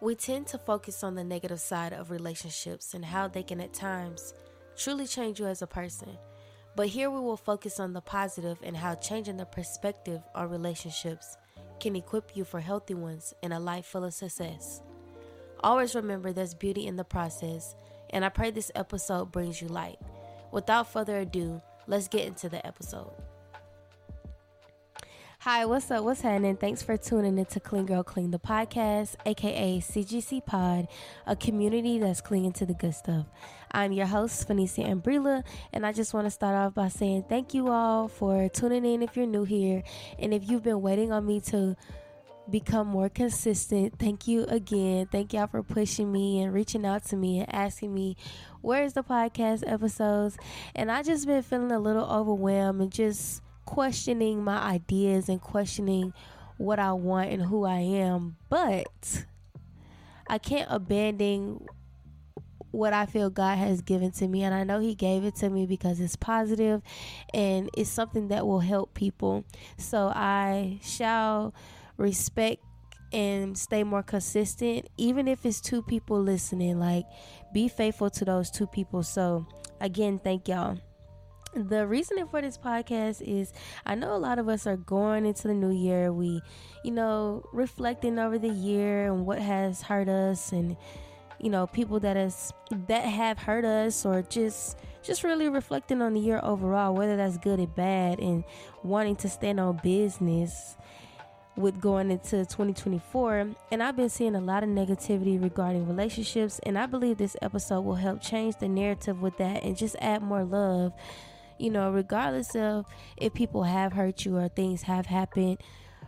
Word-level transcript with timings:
We 0.00 0.14
tend 0.14 0.46
to 0.48 0.58
focus 0.58 1.02
on 1.02 1.16
the 1.16 1.24
negative 1.24 1.58
side 1.58 1.92
of 1.92 2.12
relationships 2.12 2.94
and 2.94 3.04
how 3.04 3.26
they 3.26 3.42
can 3.42 3.60
at 3.60 3.74
times 3.74 4.32
truly 4.76 5.08
change 5.08 5.40
you 5.40 5.46
as 5.46 5.60
a 5.60 5.66
person. 5.66 6.16
But 6.76 6.86
here 6.86 7.10
we 7.10 7.18
will 7.18 7.36
focus 7.36 7.80
on 7.80 7.92
the 7.92 8.00
positive 8.00 8.58
and 8.62 8.76
how 8.76 8.94
changing 8.94 9.38
the 9.38 9.44
perspective 9.44 10.20
on 10.36 10.50
relationships 10.50 11.36
can 11.80 11.96
equip 11.96 12.36
you 12.36 12.44
for 12.44 12.60
healthy 12.60 12.94
ones 12.94 13.34
and 13.42 13.52
a 13.52 13.58
life 13.58 13.86
full 13.86 14.04
of 14.04 14.14
success. 14.14 14.82
Always 15.64 15.96
remember 15.96 16.32
there's 16.32 16.54
beauty 16.54 16.86
in 16.86 16.94
the 16.94 17.02
process, 17.02 17.74
and 18.10 18.24
I 18.24 18.28
pray 18.28 18.52
this 18.52 18.70
episode 18.76 19.32
brings 19.32 19.60
you 19.60 19.66
light. 19.66 19.98
Without 20.52 20.92
further 20.92 21.18
ado, 21.18 21.60
let's 21.88 22.06
get 22.06 22.26
into 22.26 22.48
the 22.48 22.64
episode. 22.64 23.10
Hi, 25.42 25.66
what's 25.66 25.88
up? 25.92 26.02
What's 26.02 26.22
happening? 26.22 26.56
Thanks 26.56 26.82
for 26.82 26.96
tuning 26.96 27.38
into 27.38 27.60
Cling 27.60 27.86
Girl 27.86 28.02
Cling, 28.02 28.32
the 28.32 28.40
podcast, 28.40 29.14
aka 29.24 29.78
CGC 29.78 30.44
Pod, 30.44 30.88
a 31.28 31.36
community 31.36 32.00
that's 32.00 32.20
clinging 32.20 32.50
to 32.54 32.66
the 32.66 32.74
good 32.74 32.92
stuff. 32.92 33.26
I'm 33.70 33.92
your 33.92 34.06
host, 34.06 34.48
Fanessia 34.48 34.88
Am'Breila, 34.88 35.44
and 35.72 35.86
I 35.86 35.92
just 35.92 36.12
want 36.12 36.26
to 36.26 36.32
start 36.32 36.56
off 36.56 36.74
by 36.74 36.88
saying 36.88 37.26
thank 37.28 37.54
you 37.54 37.68
all 37.68 38.08
for 38.08 38.48
tuning 38.48 38.84
in 38.84 39.00
if 39.00 39.16
you're 39.16 39.26
new 39.26 39.44
here. 39.44 39.84
And 40.18 40.34
if 40.34 40.50
you've 40.50 40.64
been 40.64 40.82
waiting 40.82 41.12
on 41.12 41.24
me 41.24 41.40
to 41.42 41.76
become 42.50 42.88
more 42.88 43.08
consistent. 43.08 43.96
Thank 43.98 44.26
you 44.26 44.44
again. 44.44 45.06
Thank 45.06 45.34
y'all 45.34 45.46
for 45.46 45.62
pushing 45.62 46.10
me 46.10 46.40
and 46.40 46.52
reaching 46.52 46.84
out 46.84 47.04
to 47.06 47.16
me 47.16 47.40
and 47.40 47.54
asking 47.54 47.94
me 47.94 48.16
where's 48.60 48.94
the 48.94 49.04
podcast 49.04 49.62
episodes. 49.70 50.36
And 50.74 50.90
I 50.90 51.02
just 51.02 51.26
been 51.26 51.42
feeling 51.42 51.70
a 51.70 51.78
little 51.78 52.06
overwhelmed 52.10 52.80
and 52.80 52.90
just 52.90 53.42
questioning 53.68 54.42
my 54.42 54.58
ideas 54.58 55.28
and 55.28 55.42
questioning 55.42 56.14
what 56.56 56.78
I 56.78 56.92
want 56.92 57.30
and 57.30 57.42
who 57.42 57.66
I 57.66 57.80
am, 57.80 58.36
but 58.48 59.26
I 60.26 60.38
can't 60.38 60.66
abandon 60.70 61.66
what 62.70 62.94
I 62.94 63.04
feel 63.04 63.28
God 63.28 63.58
has 63.58 63.82
given 63.82 64.10
to 64.12 64.26
me. 64.26 64.42
And 64.42 64.54
I 64.54 64.64
know 64.64 64.80
He 64.80 64.94
gave 64.94 65.22
it 65.22 65.36
to 65.36 65.50
me 65.50 65.66
because 65.66 66.00
it's 66.00 66.16
positive 66.16 66.80
and 67.34 67.68
it's 67.76 67.90
something 67.90 68.28
that 68.28 68.46
will 68.46 68.60
help 68.60 68.94
people. 68.94 69.44
So 69.76 70.10
I 70.14 70.80
shall 70.82 71.54
respect 71.98 72.64
and 73.12 73.56
stay 73.56 73.84
more 73.84 74.02
consistent, 74.02 74.88
even 74.96 75.28
if 75.28 75.44
it's 75.44 75.60
two 75.60 75.82
people 75.82 76.22
listening. 76.22 76.80
Like, 76.80 77.04
be 77.52 77.68
faithful 77.68 78.08
to 78.08 78.24
those 78.24 78.50
two 78.50 78.66
people. 78.66 79.02
So, 79.02 79.46
again, 79.78 80.18
thank 80.18 80.48
y'all 80.48 80.78
the 81.54 81.86
reasoning 81.86 82.26
for 82.28 82.40
this 82.40 82.58
podcast 82.58 83.22
is 83.22 83.52
I 83.86 83.94
know 83.94 84.14
a 84.14 84.18
lot 84.18 84.38
of 84.38 84.48
us 84.48 84.66
are 84.66 84.76
going 84.76 85.26
into 85.26 85.48
the 85.48 85.54
new 85.54 85.72
year. 85.72 86.12
We, 86.12 86.40
you 86.84 86.90
know, 86.90 87.44
reflecting 87.52 88.18
over 88.18 88.38
the 88.38 88.48
year 88.48 89.06
and 89.06 89.26
what 89.26 89.40
has 89.40 89.82
hurt 89.82 90.08
us 90.08 90.52
and 90.52 90.76
you 91.40 91.50
know, 91.50 91.68
people 91.68 92.00
that 92.00 92.16
has 92.16 92.52
that 92.88 93.04
have 93.04 93.38
hurt 93.38 93.64
us 93.64 94.04
or 94.04 94.22
just 94.22 94.76
just 95.02 95.22
really 95.22 95.48
reflecting 95.48 96.02
on 96.02 96.14
the 96.14 96.20
year 96.20 96.40
overall, 96.42 96.94
whether 96.94 97.16
that's 97.16 97.38
good 97.38 97.60
or 97.60 97.66
bad 97.66 98.18
and 98.18 98.44
wanting 98.82 99.16
to 99.16 99.28
stand 99.28 99.60
on 99.60 99.78
business 99.82 100.76
with 101.58 101.80
going 101.80 102.10
into 102.10 102.44
2024 102.44 103.52
and 103.72 103.82
I've 103.82 103.96
been 103.96 104.08
seeing 104.08 104.36
a 104.36 104.40
lot 104.40 104.62
of 104.62 104.68
negativity 104.68 105.42
regarding 105.42 105.88
relationships 105.88 106.60
and 106.62 106.78
I 106.78 106.86
believe 106.86 107.18
this 107.18 107.36
episode 107.42 107.80
will 107.80 107.96
help 107.96 108.22
change 108.22 108.54
the 108.60 108.68
narrative 108.68 109.20
with 109.20 109.36
that 109.38 109.64
and 109.64 109.76
just 109.76 109.96
add 110.00 110.22
more 110.22 110.44
love 110.44 110.92
you 111.58 111.70
know, 111.70 111.90
regardless 111.90 112.54
of 112.54 112.86
if 113.16 113.34
people 113.34 113.64
have 113.64 113.92
hurt 113.92 114.24
you 114.24 114.36
or 114.36 114.48
things 114.48 114.82
have 114.82 115.06
happened, 115.06 115.58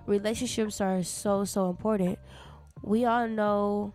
relationships 0.07 0.81
are 0.81 1.03
so, 1.03 1.45
so 1.45 1.71
important. 1.71 2.19
We 2.83 3.05
all 3.05 3.29
know, 3.29 3.95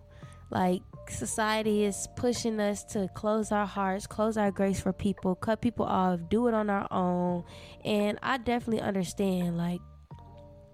like, 0.51 0.81
society 1.09 1.83
is 1.83 2.07
pushing 2.15 2.59
us 2.59 2.83
to 2.83 3.07
close 3.13 3.51
our 3.51 3.65
hearts, 3.65 4.07
close 4.07 4.37
our 4.37 4.51
grace 4.51 4.79
for 4.79 4.93
people, 4.93 5.35
cut 5.35 5.61
people 5.61 5.85
off, 5.85 6.19
do 6.29 6.47
it 6.47 6.53
on 6.53 6.69
our 6.69 6.87
own. 6.91 7.43
And 7.83 8.19
I 8.21 8.37
definitely 8.37 8.81
understand, 8.81 9.57
like, 9.57 9.81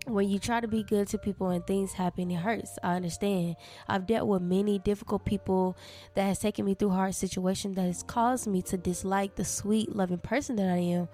when 0.07 0.29
you 0.29 0.39
try 0.39 0.59
to 0.59 0.67
be 0.67 0.83
good 0.83 1.07
to 1.09 1.17
people 1.17 1.49
and 1.49 1.65
things 1.65 1.93
happen, 1.93 2.31
it 2.31 2.39
hurts. 2.39 2.79
I 2.81 2.95
understand. 2.95 3.55
I've 3.87 4.07
dealt 4.07 4.27
with 4.27 4.41
many 4.41 4.79
difficult 4.79 5.25
people 5.25 5.77
that 6.15 6.23
has 6.23 6.39
taken 6.39 6.65
me 6.65 6.73
through 6.73 6.89
hard 6.89 7.13
situations 7.13 7.75
that 7.75 7.83
has 7.83 8.03
caused 8.03 8.47
me 8.47 8.61
to 8.63 8.77
dislike 8.77 9.35
the 9.35 9.45
sweet, 9.45 9.95
loving 9.95 10.17
person 10.17 10.55
that 10.55 10.69
I 10.69 10.77
am. 10.77 11.09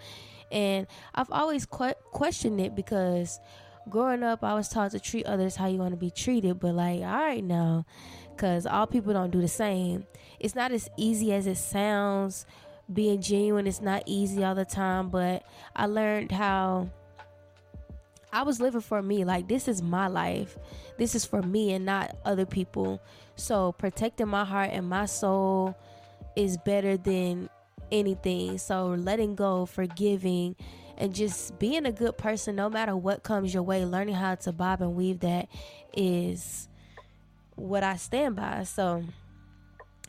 And 0.51 0.87
I've 1.13 1.31
always 1.31 1.65
que- 1.65 1.95
questioned 2.11 2.61
it 2.61 2.75
because 2.75 3.39
growing 3.89 4.23
up, 4.23 4.43
I 4.43 4.53
was 4.53 4.69
taught 4.69 4.91
to 4.91 4.99
treat 4.99 5.25
others 5.25 5.57
how 5.57 5.67
you 5.67 5.79
want 5.79 5.91
to 5.91 5.97
be 5.97 6.11
treated. 6.11 6.59
But 6.59 6.75
like, 6.75 7.01
all 7.01 7.07
right 7.07 7.43
now, 7.43 7.85
because 8.35 8.65
all 8.65 8.87
people 8.87 9.13
don't 9.13 9.31
do 9.31 9.41
the 9.41 9.47
same. 9.47 10.05
It's 10.39 10.55
not 10.55 10.71
as 10.71 10.89
easy 10.95 11.33
as 11.33 11.47
it 11.47 11.57
sounds. 11.57 12.45
Being 12.91 13.21
genuine 13.21 13.67
is 13.67 13.81
not 13.81 14.03
easy 14.05 14.45
all 14.45 14.55
the 14.55 14.63
time, 14.63 15.09
but 15.09 15.43
I 15.75 15.87
learned 15.87 16.31
how 16.31 16.89
I 18.31 18.43
was 18.43 18.59
living 18.59 18.81
for 18.81 19.01
me. 19.01 19.23
Like, 19.23 19.47
this 19.47 19.67
is 19.67 19.81
my 19.81 20.07
life. 20.07 20.57
This 20.97 21.15
is 21.15 21.25
for 21.25 21.41
me 21.41 21.73
and 21.73 21.85
not 21.85 22.15
other 22.25 22.45
people. 22.45 23.01
So, 23.35 23.71
protecting 23.71 24.27
my 24.27 24.43
heart 24.43 24.71
and 24.73 24.89
my 24.89 25.05
soul 25.05 25.77
is 26.35 26.57
better 26.57 26.97
than 26.97 27.49
anything. 27.91 28.57
So, 28.57 28.87
letting 28.87 29.35
go, 29.35 29.65
forgiving, 29.65 30.55
and 30.97 31.13
just 31.13 31.57
being 31.59 31.85
a 31.85 31.91
good 31.91 32.17
person 32.17 32.55
no 32.55 32.69
matter 32.69 32.95
what 32.95 33.23
comes 33.23 33.53
your 33.53 33.63
way, 33.63 33.85
learning 33.85 34.15
how 34.15 34.35
to 34.35 34.51
bob 34.51 34.81
and 34.81 34.95
weave 34.95 35.19
that 35.21 35.47
is 35.95 36.67
what 37.55 37.83
I 37.83 37.95
stand 37.95 38.35
by. 38.35 38.63
So, 38.63 39.03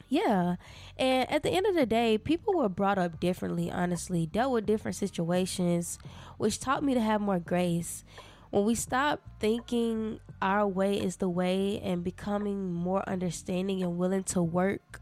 yeah. 0.09 0.57
And 0.97 1.31
at 1.31 1.43
the 1.43 1.51
end 1.51 1.67
of 1.67 1.75
the 1.75 1.87
day, 1.87 2.19
people 2.19 2.55
were 2.55 2.69
brought 2.69 2.99
up 2.99 3.21
differently, 3.21 3.71
honestly, 3.71 4.27
dealt 4.27 4.53
with 4.53 4.67
different 4.67 4.97
situations, 4.97 5.99
which 6.39 6.59
taught 6.61 6.83
me 6.83 6.95
to 6.95 7.01
have 7.01 7.21
more 7.21 7.39
grace. 7.39 8.05
When 8.51 8.65
we 8.65 8.75
stop 8.75 9.21
thinking 9.41 10.21
our 10.41 10.67
way 10.67 10.99
is 10.99 11.17
the 11.17 11.29
way 11.29 11.81
and 11.81 12.03
becoming 12.03 12.73
more 12.73 13.07
understanding 13.09 13.83
and 13.83 13.99
willing 13.99 14.25
to 14.25 14.43
work 14.43 15.01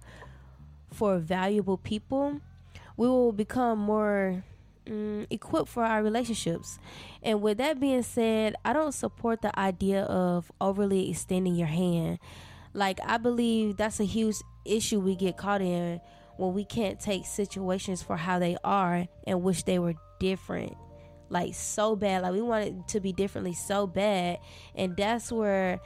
for 0.93 1.19
valuable 1.19 1.77
people, 1.77 2.41
we 2.97 3.07
will 3.07 3.33
become 3.33 3.79
more 3.79 4.43
mm, 4.87 5.27
equipped 5.31 5.69
for 5.69 5.85
our 5.85 6.03
relationships. 6.03 6.79
And 7.23 7.41
with 7.41 7.59
that 7.59 7.79
being 7.79 8.03
said, 8.03 8.57
I 8.65 8.73
don't 8.73 8.93
support 8.93 9.43
the 9.43 9.57
idea 9.59 10.03
of 10.03 10.51
overly 10.61 11.11
extending 11.11 11.55
your 11.55 11.69
hand. 11.69 12.19
Like, 12.77 13.01
I 13.07 13.17
believe 13.17 13.79
that's 13.79 14.01
a 14.01 14.05
huge 14.05 14.37
issue 14.67 15.01
we 15.01 15.17
get 15.17 15.39
caught 15.39 15.63
in 15.63 15.99
when 16.37 16.53
we 16.53 16.63
can't 16.63 17.01
take 17.01 17.25
situations 17.25 18.03
for 18.03 18.19
how 18.19 18.39
they 18.39 18.59
are 18.63 19.07
and 19.27 19.43
wish 19.43 19.63
they 19.63 19.79
were 19.79 19.95
different. 20.21 20.77
Like 21.31 21.55
so 21.55 21.97
bad. 21.97 22.23
Like 22.23 22.33
we 22.35 22.43
want 22.43 22.65
it 22.67 22.89
to 22.89 23.01
be 23.01 23.15
differently 23.15 23.55
so 23.55 23.87
bad. 23.87 24.39
And 24.75 24.95
that's 24.95 25.33
where 25.33 25.81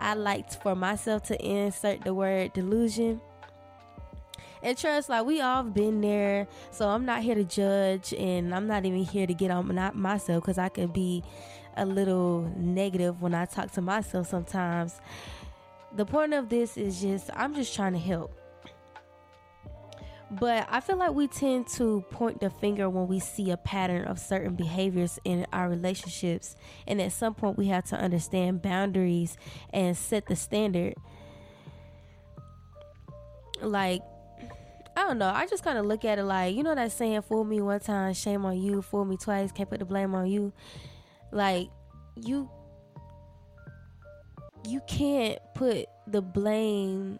i 0.00 0.12
liked 0.14 0.60
for 0.60 0.74
myself 0.74 1.22
to 1.22 1.40
insert 1.40 2.02
the 2.02 2.12
word 2.12 2.52
delusion. 2.52 3.20
And 4.60 4.76
trust 4.76 5.08
like 5.08 5.24
we 5.24 5.40
all 5.40 5.62
been 5.62 6.00
there. 6.00 6.48
So 6.72 6.88
i'm 6.88 7.04
not 7.06 7.22
here 7.22 7.36
to 7.36 7.44
judge 7.44 8.12
and 8.12 8.52
i'm 8.52 8.66
not 8.66 8.84
even 8.84 9.04
here 9.04 9.28
to 9.28 9.34
get 9.34 9.52
on 9.52 9.72
not 9.72 9.94
myself 9.94 10.42
because 10.42 10.58
i 10.58 10.68
can 10.68 10.88
be 10.88 11.22
a 11.76 11.86
little 11.86 12.52
negative 12.56 13.20
when 13.20 13.34
i 13.34 13.44
talk 13.44 13.70
to 13.72 13.80
myself 13.80 14.28
sometimes 14.28 15.00
the 15.94 16.04
point 16.04 16.34
of 16.34 16.48
this 16.48 16.76
is 16.76 17.00
just 17.00 17.30
I'm 17.34 17.54
just 17.54 17.74
trying 17.74 17.92
to 17.92 17.98
help. 17.98 18.38
But 20.30 20.66
I 20.68 20.80
feel 20.80 20.96
like 20.96 21.12
we 21.12 21.28
tend 21.28 21.68
to 21.74 22.04
point 22.10 22.40
the 22.40 22.50
finger 22.50 22.90
when 22.90 23.06
we 23.06 23.20
see 23.20 23.50
a 23.52 23.56
pattern 23.56 24.04
of 24.06 24.18
certain 24.18 24.56
behaviors 24.56 25.18
in 25.24 25.46
our 25.52 25.68
relationships. 25.68 26.56
And 26.88 27.00
at 27.00 27.12
some 27.12 27.34
point, 27.34 27.56
we 27.56 27.66
have 27.66 27.84
to 27.86 27.96
understand 27.96 28.60
boundaries 28.60 29.36
and 29.70 29.96
set 29.96 30.26
the 30.26 30.34
standard. 30.34 30.94
Like, 33.62 34.02
I 34.96 35.02
don't 35.02 35.18
know. 35.18 35.28
I 35.28 35.46
just 35.46 35.62
kind 35.62 35.78
of 35.78 35.86
look 35.86 36.04
at 36.04 36.18
it 36.18 36.24
like, 36.24 36.56
you 36.56 36.64
know, 36.64 36.74
that 36.74 36.90
saying, 36.90 37.22
fool 37.22 37.44
me 37.44 37.60
one 37.60 37.78
time, 37.80 38.12
shame 38.14 38.44
on 38.44 38.60
you, 38.60 38.82
fool 38.82 39.04
me 39.04 39.16
twice, 39.16 39.52
can't 39.52 39.70
put 39.70 39.78
the 39.78 39.84
blame 39.84 40.14
on 40.14 40.26
you. 40.26 40.52
Like, 41.30 41.68
you 42.16 42.50
you 44.66 44.80
can't 44.86 45.38
put 45.54 45.86
the 46.06 46.22
blame 46.22 47.18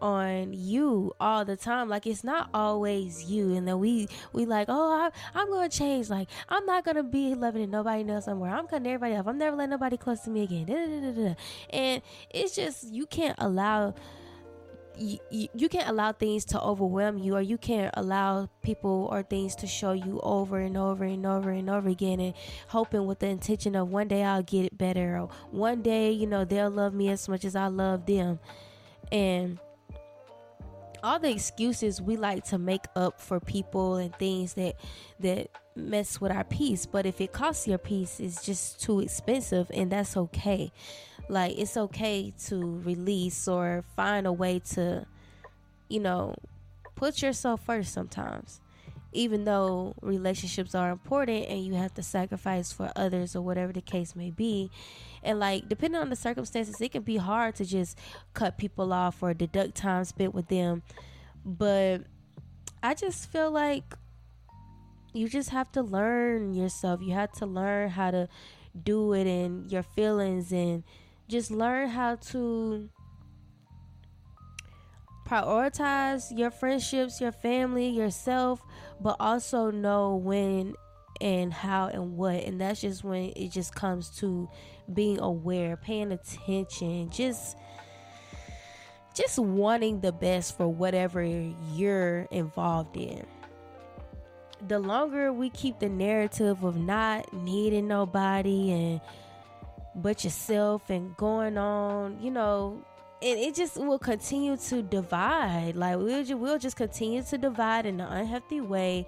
on 0.00 0.52
you 0.52 1.12
all 1.18 1.44
the 1.44 1.56
time. 1.56 1.88
Like 1.88 2.06
it's 2.06 2.24
not 2.24 2.50
always 2.52 3.24
you. 3.24 3.54
And 3.54 3.66
then 3.66 3.78
we 3.78 4.08
we 4.32 4.44
like 4.44 4.66
oh 4.68 5.10
I, 5.34 5.40
am 5.40 5.48
gonna 5.50 5.68
change. 5.68 6.10
Like 6.10 6.28
i'm 6.48 6.66
not 6.66 6.84
gonna 6.84 7.02
be 7.02 7.34
loving 7.34 7.70
nobody 7.70 8.08
else 8.10 8.26
somewhere. 8.26 8.54
I'm 8.54 8.66
cutting 8.66 8.86
everybody 8.86 9.16
off. 9.16 9.26
I'm 9.26 9.38
never 9.38 9.56
letting 9.56 9.70
nobody 9.70 9.96
close 9.96 10.20
to 10.22 10.30
me 10.30 10.42
again. 10.42 11.36
And 11.70 12.02
it's 12.30 12.54
just 12.54 12.92
you 12.92 13.06
can't 13.06 13.36
allow 13.38 13.94
you, 14.96 15.18
you, 15.30 15.68
can't 15.68 15.88
allow 15.88 16.12
things 16.12 16.44
to 16.46 16.60
overwhelm 16.60 17.18
you 17.18 17.34
or 17.34 17.40
you 17.40 17.58
can't 17.58 17.92
allow 17.96 18.48
people 18.62 19.08
or 19.10 19.22
things 19.22 19.56
to 19.56 19.66
show 19.66 19.92
you 19.92 20.20
over 20.22 20.58
and 20.58 20.76
over 20.76 21.04
and 21.04 21.26
over 21.26 21.50
and 21.50 21.68
over 21.68 21.88
again 21.88 22.20
and 22.20 22.34
hoping 22.68 23.06
with 23.06 23.18
the 23.18 23.26
intention 23.26 23.74
of 23.74 23.88
one 23.88 24.08
day 24.08 24.22
I'll 24.22 24.42
get 24.42 24.66
it 24.66 24.78
better 24.78 25.18
or 25.18 25.28
one 25.50 25.82
day 25.82 26.12
you 26.12 26.26
know 26.26 26.44
they'll 26.44 26.70
love 26.70 26.94
me 26.94 27.08
as 27.08 27.28
much 27.28 27.44
as 27.44 27.56
I 27.56 27.66
love 27.66 28.06
them. 28.06 28.38
And 29.10 29.58
all 31.04 31.18
the 31.18 31.30
excuses 31.30 32.00
we 32.00 32.16
like 32.16 32.44
to 32.44 32.56
make 32.56 32.86
up 32.96 33.20
for 33.20 33.38
people 33.38 33.96
and 33.96 34.14
things 34.16 34.54
that 34.54 34.74
that 35.20 35.48
mess 35.76 36.18
with 36.18 36.32
our 36.32 36.44
peace 36.44 36.86
but 36.86 37.04
if 37.04 37.20
it 37.20 37.30
costs 37.30 37.68
your 37.68 37.76
peace 37.76 38.20
it's 38.20 38.42
just 38.42 38.80
too 38.80 39.00
expensive 39.00 39.70
and 39.74 39.92
that's 39.92 40.16
okay 40.16 40.72
like 41.28 41.58
it's 41.58 41.76
okay 41.76 42.32
to 42.46 42.80
release 42.84 43.48
or 43.48 43.84
find 43.96 44.26
a 44.26 44.32
way 44.32 44.58
to 44.58 45.06
you 45.88 46.00
know 46.00 46.34
put 46.94 47.22
yourself 47.22 47.64
first 47.64 47.92
sometimes. 47.92 48.60
Even 49.12 49.44
though 49.44 49.94
relationships 50.02 50.74
are 50.74 50.90
important 50.90 51.46
and 51.48 51.64
you 51.64 51.74
have 51.74 51.94
to 51.94 52.02
sacrifice 52.02 52.72
for 52.72 52.90
others 52.96 53.36
or 53.36 53.42
whatever 53.42 53.72
the 53.72 53.80
case 53.80 54.16
may 54.16 54.30
be. 54.30 54.70
And 55.22 55.38
like 55.38 55.68
depending 55.68 56.00
on 56.00 56.10
the 56.10 56.16
circumstances 56.16 56.80
it 56.80 56.92
can 56.92 57.02
be 57.02 57.16
hard 57.16 57.54
to 57.56 57.64
just 57.64 57.98
cut 58.34 58.58
people 58.58 58.92
off 58.92 59.22
or 59.22 59.32
deduct 59.32 59.76
time 59.76 60.04
spent 60.04 60.34
with 60.34 60.48
them. 60.48 60.82
But 61.44 62.02
i 62.82 62.92
just 62.92 63.30
feel 63.30 63.50
like 63.50 63.94
you 65.14 65.28
just 65.28 65.50
have 65.50 65.70
to 65.72 65.82
learn 65.82 66.54
yourself. 66.54 67.00
You 67.00 67.14
have 67.14 67.32
to 67.34 67.46
learn 67.46 67.88
how 67.90 68.10
to 68.10 68.28
do 68.82 69.12
it 69.12 69.26
and 69.26 69.70
your 69.70 69.84
feelings 69.84 70.52
and 70.52 70.82
just 71.28 71.50
learn 71.50 71.88
how 71.88 72.16
to 72.16 72.88
prioritize 75.26 76.36
your 76.36 76.50
friendships, 76.50 77.20
your 77.20 77.32
family, 77.32 77.88
yourself, 77.88 78.62
but 79.00 79.16
also 79.18 79.70
know 79.70 80.16
when 80.16 80.74
and 81.20 81.52
how 81.52 81.86
and 81.86 82.16
what. 82.16 82.36
And 82.44 82.60
that's 82.60 82.82
just 82.82 83.04
when 83.04 83.32
it 83.36 83.50
just 83.50 83.74
comes 83.74 84.10
to 84.18 84.48
being 84.92 85.18
aware, 85.20 85.76
paying 85.76 86.12
attention, 86.12 87.10
just 87.10 87.56
just 89.14 89.38
wanting 89.38 90.00
the 90.00 90.10
best 90.10 90.56
for 90.56 90.66
whatever 90.66 91.22
you're 91.72 92.26
involved 92.32 92.96
in. 92.96 93.24
The 94.66 94.80
longer 94.80 95.32
we 95.32 95.50
keep 95.50 95.78
the 95.78 95.88
narrative 95.88 96.64
of 96.64 96.76
not 96.76 97.32
needing 97.32 97.86
nobody 97.86 98.72
and 98.72 99.00
but 99.94 100.24
yourself 100.24 100.90
and 100.90 101.16
going 101.16 101.56
on, 101.56 102.18
you 102.20 102.30
know, 102.30 102.82
and 103.22 103.38
it 103.38 103.54
just 103.54 103.76
will 103.76 103.98
continue 103.98 104.56
to 104.56 104.82
divide. 104.82 105.76
Like 105.76 105.96
we'll 105.96 106.24
just, 106.24 106.38
we'll 106.38 106.58
just 106.58 106.76
continue 106.76 107.22
to 107.22 107.38
divide 107.38 107.86
in 107.86 108.00
an 108.00 108.12
unhealthy 108.12 108.60
way. 108.60 109.06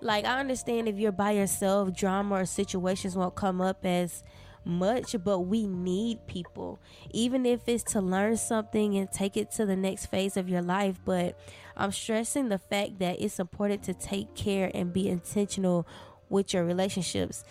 Like 0.00 0.24
I 0.24 0.38
understand 0.38 0.88
if 0.88 0.96
you're 0.96 1.12
by 1.12 1.32
yourself, 1.32 1.92
drama 1.92 2.36
or 2.36 2.44
situations 2.46 3.16
won't 3.16 3.34
come 3.34 3.60
up 3.60 3.84
as 3.84 4.22
much, 4.64 5.16
but 5.24 5.40
we 5.40 5.66
need 5.66 6.26
people, 6.26 6.78
even 7.10 7.46
if 7.46 7.68
it's 7.68 7.84
to 7.92 8.00
learn 8.00 8.36
something 8.36 8.96
and 8.96 9.10
take 9.10 9.36
it 9.36 9.50
to 9.52 9.64
the 9.64 9.76
next 9.76 10.06
phase 10.06 10.36
of 10.36 10.48
your 10.48 10.62
life. 10.62 11.00
But 11.04 11.38
I'm 11.76 11.92
stressing 11.92 12.48
the 12.48 12.58
fact 12.58 12.98
that 12.98 13.20
it's 13.20 13.38
important 13.38 13.82
to 13.84 13.94
take 13.94 14.34
care 14.34 14.70
and 14.74 14.92
be 14.92 15.08
intentional 15.08 15.86
with 16.28 16.52
your 16.52 16.64
relationships 16.64 17.44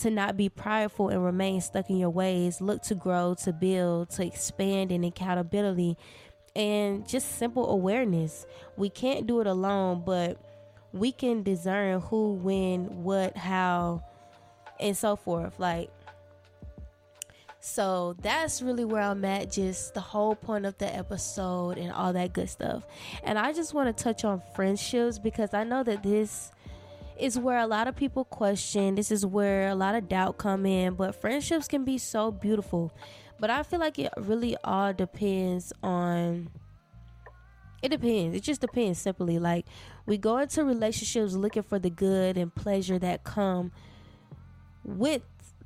to 0.00 0.10
not 0.10 0.36
be 0.36 0.48
prideful 0.48 1.08
and 1.08 1.24
remain 1.24 1.60
stuck 1.60 1.90
in 1.90 1.96
your 1.96 2.10
ways. 2.10 2.60
Look 2.60 2.82
to 2.84 2.94
grow, 2.94 3.34
to 3.44 3.52
build, 3.52 4.10
to 4.10 4.26
expand 4.26 4.92
in 4.92 5.04
accountability 5.04 5.96
and 6.56 7.08
just 7.08 7.36
simple 7.36 7.70
awareness. 7.70 8.46
We 8.76 8.90
can't 8.90 9.26
do 9.26 9.40
it 9.40 9.46
alone, 9.46 10.02
but 10.04 10.38
we 10.92 11.12
can 11.12 11.42
discern 11.42 12.00
who, 12.00 12.34
when, 12.34 13.02
what, 13.04 13.36
how, 13.36 14.02
and 14.78 14.96
so 14.96 15.16
forth. 15.16 15.58
Like, 15.58 15.90
so 17.60 18.16
that's 18.20 18.62
really 18.62 18.86
where 18.86 19.02
I'm 19.02 19.24
at, 19.24 19.52
just 19.52 19.94
the 19.94 20.00
whole 20.00 20.34
point 20.34 20.64
of 20.64 20.78
the 20.78 20.92
episode 20.94 21.76
and 21.76 21.92
all 21.92 22.12
that 22.14 22.32
good 22.32 22.48
stuff. 22.48 22.84
And 23.22 23.38
I 23.38 23.52
just 23.52 23.74
want 23.74 23.94
to 23.94 24.02
touch 24.02 24.24
on 24.24 24.42
friendships 24.54 25.18
because 25.18 25.52
I 25.52 25.64
know 25.64 25.82
that 25.82 26.02
this 26.02 26.50
is 27.20 27.38
where 27.38 27.58
a 27.58 27.66
lot 27.66 27.86
of 27.88 27.96
people 27.96 28.24
question. 28.24 28.94
This 28.94 29.10
is 29.10 29.24
where 29.24 29.68
a 29.68 29.74
lot 29.74 29.94
of 29.94 30.08
doubt 30.08 30.38
come 30.38 30.66
in. 30.66 30.94
But 30.94 31.14
friendships 31.14 31.68
can 31.68 31.84
be 31.84 31.98
so 31.98 32.30
beautiful. 32.30 32.92
But 33.38 33.50
I 33.50 33.62
feel 33.62 33.80
like 33.80 33.98
it 33.98 34.12
really 34.16 34.56
all 34.64 34.92
depends 34.92 35.72
on. 35.82 36.50
It 37.82 37.90
depends. 37.90 38.36
It 38.36 38.42
just 38.42 38.60
depends 38.60 38.98
simply. 38.98 39.38
Like 39.38 39.66
we 40.06 40.18
go 40.18 40.38
into 40.38 40.64
relationships 40.64 41.34
looking 41.34 41.62
for 41.62 41.78
the 41.78 41.90
good 41.90 42.36
and 42.36 42.54
pleasure 42.54 42.98
that 42.98 43.24
come 43.24 43.72
with 44.84 45.22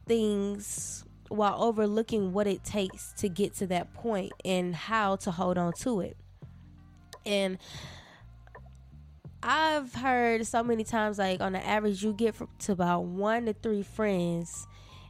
things 0.07 1.05
while 1.29 1.63
overlooking 1.63 2.33
what 2.33 2.47
it 2.47 2.63
takes 2.63 3.13
to 3.15 3.29
get 3.29 3.55
to 3.55 3.67
that 3.67 3.93
point 3.95 4.33
and 4.45 4.75
how 4.75 5.17
to 5.17 5.31
hold 5.31 5.59
on 5.59 5.73
to 5.73 6.01
it. 6.01 6.17
And 7.27 7.59
I've 9.47 9.95
heard 9.95 10.47
so 10.47 10.63
many 10.63 10.85
times, 10.85 11.19
like 11.19 11.43
on 11.43 11.53
the 11.53 11.65
average, 11.65 12.03
you 12.03 12.15
get 12.15 12.35
to 12.61 12.73
about 12.73 13.05
one 13.05 13.45
to 13.45 13.53
three 13.53 13.83
friends 13.83 14.67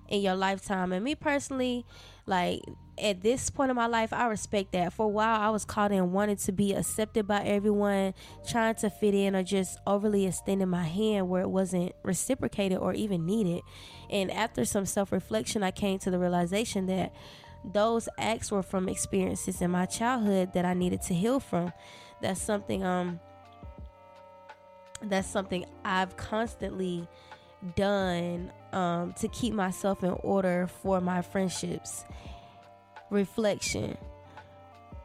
in 0.08 0.22
your 0.22 0.34
lifetime. 0.34 0.92
And 0.92 1.04
me 1.04 1.14
personally, 1.14 1.86
like 2.26 2.60
at 3.00 3.22
this 3.22 3.48
point 3.48 3.70
in 3.70 3.76
my 3.76 3.86
life, 3.86 4.12
I 4.12 4.26
respect 4.26 4.72
that. 4.72 4.92
For 4.92 5.06
a 5.06 5.08
while, 5.08 5.40
I 5.40 5.50
was 5.50 5.64
caught 5.64 5.92
in 5.92 6.10
wanting 6.10 6.36
to 6.38 6.52
be 6.52 6.72
accepted 6.72 7.28
by 7.28 7.44
everyone, 7.44 8.12
trying 8.44 8.74
to 8.76 8.90
fit 8.90 9.14
in, 9.14 9.36
or 9.36 9.44
just 9.44 9.78
overly 9.86 10.26
extending 10.26 10.68
my 10.68 10.82
hand 10.82 11.28
where 11.28 11.42
it 11.42 11.50
wasn't 11.50 11.92
reciprocated 12.02 12.78
or 12.78 12.92
even 12.92 13.24
needed. 13.24 13.62
And 14.10 14.32
after 14.32 14.64
some 14.64 14.84
self 14.84 15.12
reflection, 15.12 15.62
I 15.62 15.70
came 15.70 16.00
to 16.00 16.10
the 16.10 16.18
realization 16.18 16.86
that 16.86 17.14
those 17.64 18.08
acts 18.18 18.50
were 18.50 18.64
from 18.64 18.88
experiences 18.88 19.62
in 19.62 19.70
my 19.70 19.86
childhood 19.86 20.54
that 20.54 20.64
I 20.64 20.74
needed 20.74 21.02
to 21.02 21.14
heal 21.14 21.38
from. 21.38 21.72
That's 22.20 22.42
something 22.42 22.82
um 22.82 23.20
that's 25.04 25.28
something 25.28 25.64
I've 25.84 26.16
constantly 26.16 27.06
done 27.76 28.52
um, 28.72 29.12
to 29.14 29.28
keep 29.28 29.54
myself 29.54 30.02
in 30.04 30.16
order 30.22 30.68
for 30.82 31.00
my 31.00 31.22
friendships. 31.22 32.04
Reflection. 33.10 33.96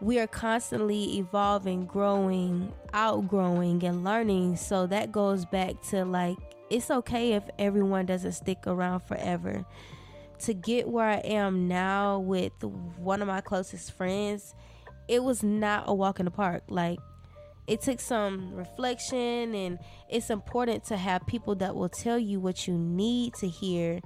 We 0.01 0.19
are 0.19 0.27
constantly 0.27 1.17
evolving, 1.17 1.85
growing, 1.85 2.71
outgrowing, 2.93 3.83
and 3.83 4.03
learning. 4.03 4.55
So 4.55 4.87
that 4.87 5.11
goes 5.11 5.45
back 5.45 5.81
to 5.89 6.05
like, 6.05 6.37
it's 6.69 6.89
okay 6.89 7.33
if 7.33 7.43
everyone 7.57 8.05
doesn't 8.05 8.33
stick 8.33 8.59
around 8.65 9.01
forever. 9.01 9.65
To 10.39 10.53
get 10.53 10.87
where 10.87 11.09
I 11.09 11.17
am 11.17 11.67
now 11.67 12.19
with 12.19 12.53
one 12.63 13.21
of 13.21 13.27
my 13.27 13.41
closest 13.41 13.91
friends, 13.91 14.55
it 15.09 15.21
was 15.21 15.43
not 15.43 15.83
a 15.87 15.93
walk 15.93 16.19
in 16.19 16.25
the 16.25 16.31
park. 16.31 16.63
Like, 16.69 16.99
it 17.69 17.81
took 17.81 17.99
some 17.99 18.51
reflection 18.55 19.53
and 19.53 19.77
it's 20.09 20.31
important 20.31 20.83
to 20.85 20.97
have 20.97 21.25
people 21.27 21.53
that 21.55 21.75
will 21.75 21.87
tell 21.87 22.17
you 22.17 22.39
what 22.39 22.67
you 22.67 22.75
need 22.75 23.35
to 23.35 23.47
hear 23.47 24.01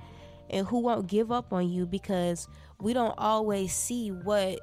and 0.49 0.67
who 0.67 0.79
won't 0.79 1.07
give 1.07 1.31
up 1.31 1.53
on 1.53 1.69
you 1.69 1.85
because 1.85 2.49
we 2.81 2.91
don't 2.91 3.15
always 3.17 3.73
see 3.73 4.09
what 4.11 4.59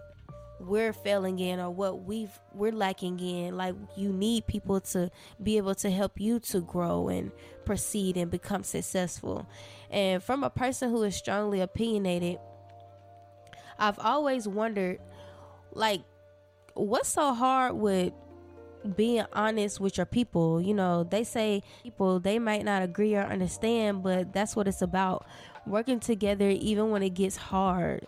we're 0.61 0.92
failing 0.92 1.38
in 1.38 1.59
or 1.59 1.71
what 1.71 2.04
we've 2.04 2.38
we're 2.52 2.73
lacking 2.73 3.19
in. 3.19 3.57
Like 3.57 3.75
you 3.97 4.12
need 4.12 4.47
people 4.47 4.83
to 4.83 5.11
be 5.42 5.57
able 5.57 5.75
to 5.76 5.90
help 5.90 6.21
you 6.21 6.38
to 6.40 6.61
grow 6.61 7.09
and 7.09 7.33
proceed 7.64 8.19
and 8.19 8.30
become 8.30 8.62
successful. 8.62 9.49
And 9.90 10.23
from 10.23 10.45
a 10.45 10.50
person 10.50 10.90
who 10.90 11.02
is 11.04 11.16
strongly 11.16 11.61
opinionated 11.62 12.38
i've 13.80 13.99
always 13.99 14.47
wondered 14.47 14.99
like 15.73 16.02
what's 16.75 17.09
so 17.09 17.33
hard 17.33 17.75
with 17.75 18.12
being 18.96 19.25
honest 19.32 19.80
with 19.80 19.96
your 19.96 20.06
people. 20.06 20.60
You 20.60 20.75
know, 20.75 21.04
they 21.04 21.25
say 21.25 21.62
people 21.82 22.20
they 22.20 22.38
might 22.38 22.64
not 22.64 22.82
agree 22.82 23.14
or 23.14 23.22
understand, 23.22 24.02
but 24.02 24.32
that's 24.32 24.56
what 24.56 24.68
it's 24.68 24.82
about. 24.82 25.26
Working 25.66 26.00
together 26.00 26.49
even 26.49 26.90
when 26.90 27.02
it 27.02 27.10
gets 27.10 27.37
hard. 27.37 28.06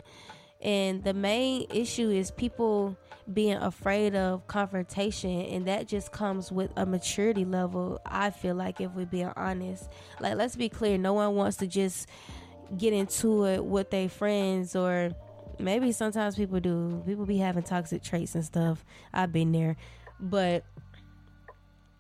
And 0.61 1.03
the 1.03 1.13
main 1.13 1.67
issue 1.71 2.09
is 2.09 2.31
people 2.31 2.97
being 3.33 3.57
afraid 3.57 4.15
of 4.15 4.47
confrontation 4.47 5.31
and 5.31 5.67
that 5.67 5.87
just 5.87 6.13
comes 6.13 6.51
with 6.51 6.71
a 6.77 6.87
maturity 6.87 7.45
level. 7.45 8.01
I 8.07 8.31
feel 8.31 8.55
like 8.55 8.81
if 8.81 8.93
we're 8.93 9.07
being 9.07 9.33
honest. 9.37 9.89
Like 10.21 10.37
let's 10.37 10.57
be 10.57 10.69
clear, 10.69 10.99
no 10.99 11.13
one 11.13 11.35
wants 11.35 11.57
to 11.59 11.67
just 11.67 12.09
get 12.77 12.93
into 12.93 13.45
it 13.47 13.65
with 13.65 13.91
their 13.91 14.09
friends 14.09 14.75
or 14.75 15.11
maybe 15.59 15.93
sometimes 15.93 16.37
people 16.37 16.61
do. 16.61 17.03
People 17.07 17.27
be 17.27 17.39
having 17.39 17.63
toxic 17.63 18.03
traits 18.03 18.35
and 18.35 18.45
stuff. 18.45 18.85
I've 19.13 19.33
been 19.33 19.53
there 19.53 19.77
but 20.23 20.65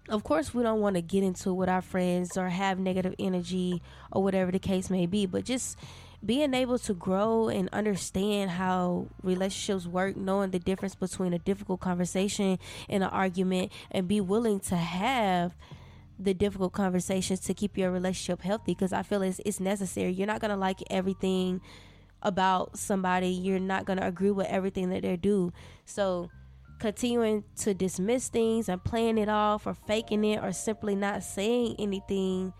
of 0.09 0.25
course, 0.25 0.55
we 0.55 0.62
don't 0.62 0.81
want 0.81 0.97
to 0.97 1.02
get 1.02 1.23
into 1.23 1.52
with 1.52 1.69
our 1.69 1.83
friends 1.83 2.37
or 2.37 2.49
have 2.49 2.79
negative 2.79 3.14
energy 3.19 3.83
or 4.11 4.23
whatever 4.23 4.50
the 4.50 4.59
case 4.59 4.91
may 4.91 5.07
be, 5.07 5.26
but 5.26 5.45
just 5.45 5.76
being 6.25 6.55
able 6.55 6.79
to 6.79 6.95
grow 6.95 7.49
and 7.49 7.69
understand 7.73 8.50
how 8.50 9.07
relationships 9.23 9.87
work, 9.87 10.17
knowing 10.17 10.50
the 10.50 10.59
difference 10.59 10.95
between 10.95 11.33
a 11.33 11.38
difficult 11.38 11.81
conversation 11.81 12.59
and 12.88 13.02
an 13.02 13.11
argument, 13.11 13.73
and 13.91 14.07
be 14.07 14.21
willing 14.21 14.61
to 14.61 14.76
have 14.76 15.57
the 16.19 16.35
difficult 16.35 16.73
conversations 16.73 17.41
to 17.41 17.55
keep 17.55 17.76
your 17.76 17.91
relationship 17.91 18.43
healthy 18.43 18.75
because 18.75 18.93
I 18.93 19.02
feel 19.02 19.23
it's, 19.23 19.41
it's 19.45 19.59
necessary. 19.59 20.12
You're 20.12 20.29
not 20.29 20.41
going 20.41 20.52
to 20.52 20.57
like 20.57 20.83
everything 20.91 21.61
about 22.23 22.79
somebody, 22.79 23.29
you're 23.29 23.59
not 23.59 23.85
going 23.85 23.99
to 23.99 24.07
agree 24.07 24.31
with 24.31 24.47
everything 24.47 24.91
that 24.91 25.02
they 25.02 25.17
do. 25.17 25.52
So, 25.85 26.31
continuing 26.83 27.45
to 27.55 27.73
dismiss 27.73 28.29
things 28.29 28.69
and 28.69 28.83
playing 28.83 29.17
it 29.17 29.29
off 29.29 29.69
or 29.69 29.73
faking 29.73 30.25
it 30.25 30.43
or 30.43 30.53
simply 30.53 30.97
not 30.97 31.23
saying 31.23 31.77
anything 31.79 32.53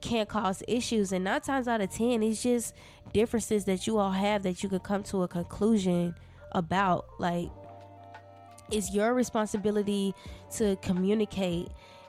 can 0.00 0.26
cause 0.26 0.64
issues. 0.66 1.12
And 1.12 1.24
nine 1.24 1.40
times 1.40 1.68
out 1.68 1.80
of 1.80 1.92
ten 1.92 2.24
it's 2.24 2.42
just 2.42 2.74
differences 3.12 3.66
that 3.66 3.86
you 3.86 3.98
all 3.98 4.10
have 4.10 4.42
that 4.42 4.64
you 4.64 4.68
could 4.68 4.82
come 4.82 5.04
to 5.04 5.22
a 5.22 5.28
conclusion 5.28 6.16
about. 6.50 7.06
Like 7.20 7.50
it's 8.72 8.92
your 8.92 9.14
responsibility 9.14 10.12
to 10.56 10.74
communicate. 10.82 11.68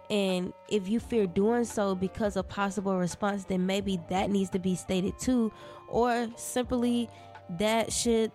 And 0.09 0.53
if 0.69 0.89
you 0.89 0.99
fear 0.99 1.27
doing 1.27 1.65
so 1.65 1.93
because 1.93 2.35
of 2.35 2.49
possible 2.49 2.97
response 2.97 3.43
then 3.45 3.67
maybe 3.67 3.99
that 4.09 4.31
needs 4.31 4.49
to 4.49 4.59
be 4.59 4.73
stated 4.73 5.19
too. 5.19 5.51
Or 5.87 6.27
simply 6.35 7.11
that 7.57 7.91
should 7.93 8.31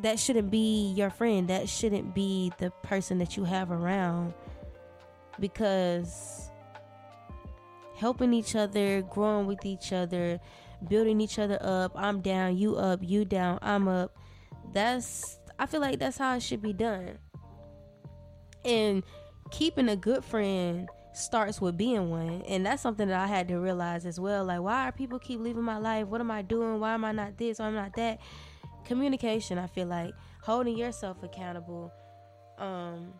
that 0.00 0.18
shouldn't 0.18 0.50
be 0.50 0.92
your 0.92 1.10
friend 1.10 1.48
that 1.48 1.68
shouldn't 1.68 2.14
be 2.14 2.52
the 2.58 2.70
person 2.82 3.18
that 3.18 3.36
you 3.36 3.42
have 3.44 3.72
around 3.72 4.32
because 5.40 6.48
helping 7.98 8.32
each 8.32 8.54
other, 8.54 9.02
growing 9.02 9.46
with 9.46 9.64
each 9.66 9.92
other, 9.92 10.40
building 10.88 11.20
each 11.20 11.38
other 11.38 11.58
up. 11.60 11.92
I'm 11.96 12.20
down, 12.20 12.56
you 12.56 12.76
up, 12.76 13.00
you 13.02 13.24
down, 13.24 13.58
I'm 13.60 13.88
up. 13.88 14.16
That's 14.72 15.38
I 15.58 15.66
feel 15.66 15.80
like 15.80 15.98
that's 15.98 16.18
how 16.18 16.36
it 16.36 16.42
should 16.42 16.62
be 16.62 16.72
done. 16.72 17.18
And 18.64 19.02
keeping 19.50 19.88
a 19.88 19.96
good 19.96 20.24
friend 20.24 20.88
starts 21.18 21.60
with 21.60 21.76
being 21.76 22.10
one 22.10 22.42
and 22.48 22.64
that's 22.64 22.82
something 22.82 23.08
that 23.08 23.20
i 23.20 23.26
had 23.26 23.48
to 23.48 23.58
realize 23.58 24.06
as 24.06 24.18
well. 24.20 24.44
Like 24.44 24.60
why 24.60 24.88
are 24.88 24.92
people 24.92 25.18
keep 25.18 25.40
leaving 25.40 25.62
my 25.62 25.78
life? 25.78 26.06
What 26.06 26.20
am 26.20 26.30
i 26.30 26.42
doing? 26.42 26.80
Why 26.80 26.94
am 26.94 27.04
i 27.04 27.12
not 27.12 27.36
this? 27.36 27.58
Why 27.58 27.68
am 27.68 27.76
i 27.76 27.82
not 27.82 27.96
that? 27.96 28.18
Communication 28.84 29.58
i 29.58 29.66
feel 29.66 29.86
like. 29.86 30.14
Holding 30.42 30.76
yourself 30.76 31.22
accountable 31.22 31.92
um 32.58 33.12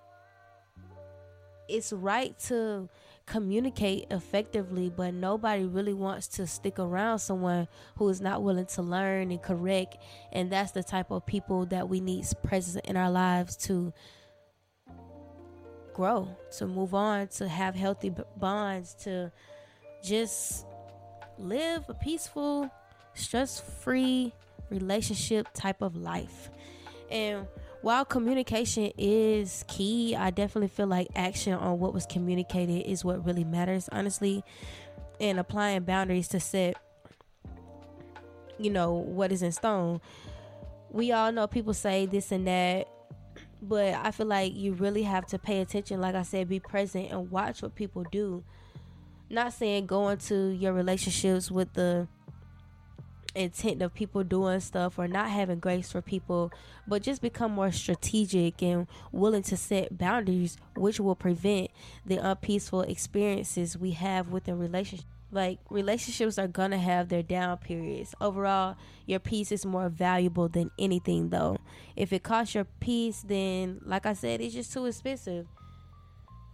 it's 1.68 1.92
right 1.92 2.36
to 2.38 2.88
communicate 3.26 4.06
effectively, 4.10 4.90
but 4.94 5.12
nobody 5.12 5.64
really 5.64 5.92
wants 5.92 6.26
to 6.28 6.46
stick 6.46 6.78
around 6.78 7.18
someone 7.18 7.68
who 7.96 8.08
is 8.08 8.20
not 8.20 8.42
willing 8.42 8.66
to 8.66 8.82
learn 8.82 9.30
and 9.30 9.42
correct. 9.42 9.98
And 10.32 10.50
that's 10.50 10.72
the 10.72 10.82
type 10.82 11.10
of 11.10 11.26
people 11.26 11.66
that 11.66 11.88
we 11.88 12.00
need 12.00 12.24
present 12.42 12.86
in 12.86 12.96
our 12.96 13.10
lives 13.10 13.56
to 13.66 13.92
grow, 15.98 16.28
to 16.56 16.64
move 16.64 16.94
on, 16.94 17.26
to 17.26 17.48
have 17.48 17.74
healthy 17.74 18.14
bonds, 18.36 18.94
to 18.94 19.32
just 20.00 20.64
live 21.38 21.82
a 21.88 21.94
peaceful, 21.94 22.70
stress 23.14 23.58
free 23.58 24.32
relationship 24.70 25.48
type 25.54 25.82
of 25.82 25.96
life. 25.96 26.50
And 27.10 27.48
while 27.82 28.04
communication 28.04 28.92
is 28.96 29.64
key, 29.66 30.14
I 30.14 30.30
definitely 30.30 30.68
feel 30.68 30.86
like 30.86 31.08
action 31.16 31.54
on 31.54 31.80
what 31.80 31.92
was 31.92 32.06
communicated 32.06 32.88
is 32.88 33.04
what 33.04 33.26
really 33.26 33.42
matters, 33.42 33.88
honestly. 33.90 34.44
And 35.18 35.40
applying 35.40 35.82
boundaries 35.82 36.28
to 36.28 36.38
set, 36.38 36.76
you 38.56 38.70
know, 38.70 38.92
what 38.92 39.32
is 39.32 39.42
in 39.42 39.50
stone. 39.50 40.00
We 40.92 41.10
all 41.10 41.32
know 41.32 41.48
people 41.48 41.74
say 41.74 42.06
this 42.06 42.30
and 42.30 42.46
that, 42.46 42.88
but 43.60 43.94
I 43.94 44.10
feel 44.10 44.26
like 44.26 44.54
you 44.54 44.72
really 44.72 45.02
have 45.02 45.26
to 45.26 45.38
pay 45.38 45.60
attention. 45.60 46.00
Like 46.00 46.14
I 46.14 46.22
said, 46.22 46.48
be 46.48 46.60
present 46.60 47.10
and 47.10 47.30
watch 47.30 47.62
what 47.62 47.74
people 47.74 48.04
do. 48.10 48.44
Not 49.30 49.52
saying 49.52 49.86
go 49.86 50.08
into 50.08 50.50
your 50.50 50.72
relationships 50.72 51.50
with 51.50 51.72
the 51.74 52.08
intent 53.34 53.82
of 53.82 53.94
people 53.94 54.24
doing 54.24 54.60
stuff 54.60 54.98
or 54.98 55.06
not 55.06 55.30
having 55.30 55.60
grace 55.60 55.92
for 55.92 56.02
people, 56.02 56.50
but 56.86 57.02
just 57.02 57.22
become 57.22 57.52
more 57.52 57.70
strategic 57.70 58.62
and 58.62 58.86
willing 59.12 59.42
to 59.44 59.56
set 59.56 59.96
boundaries, 59.96 60.56
which 60.76 60.98
will 60.98 61.14
prevent 61.14 61.70
the 62.06 62.16
unpeaceful 62.16 62.82
experiences 62.82 63.76
we 63.76 63.92
have 63.92 64.28
within 64.28 64.58
relationships. 64.58 65.06
Like 65.30 65.58
relationships 65.68 66.38
are 66.38 66.48
gonna 66.48 66.78
have 66.78 67.08
their 67.08 67.22
down 67.22 67.58
periods. 67.58 68.14
Overall, 68.20 68.76
your 69.06 69.20
peace 69.20 69.52
is 69.52 69.66
more 69.66 69.88
valuable 69.88 70.48
than 70.48 70.70
anything, 70.78 71.28
though. 71.28 71.58
If 71.96 72.12
it 72.12 72.22
costs 72.22 72.54
your 72.54 72.64
peace, 72.80 73.24
then 73.26 73.80
like 73.84 74.06
I 74.06 74.14
said, 74.14 74.40
it's 74.40 74.54
just 74.54 74.72
too 74.72 74.86
expensive. 74.86 75.46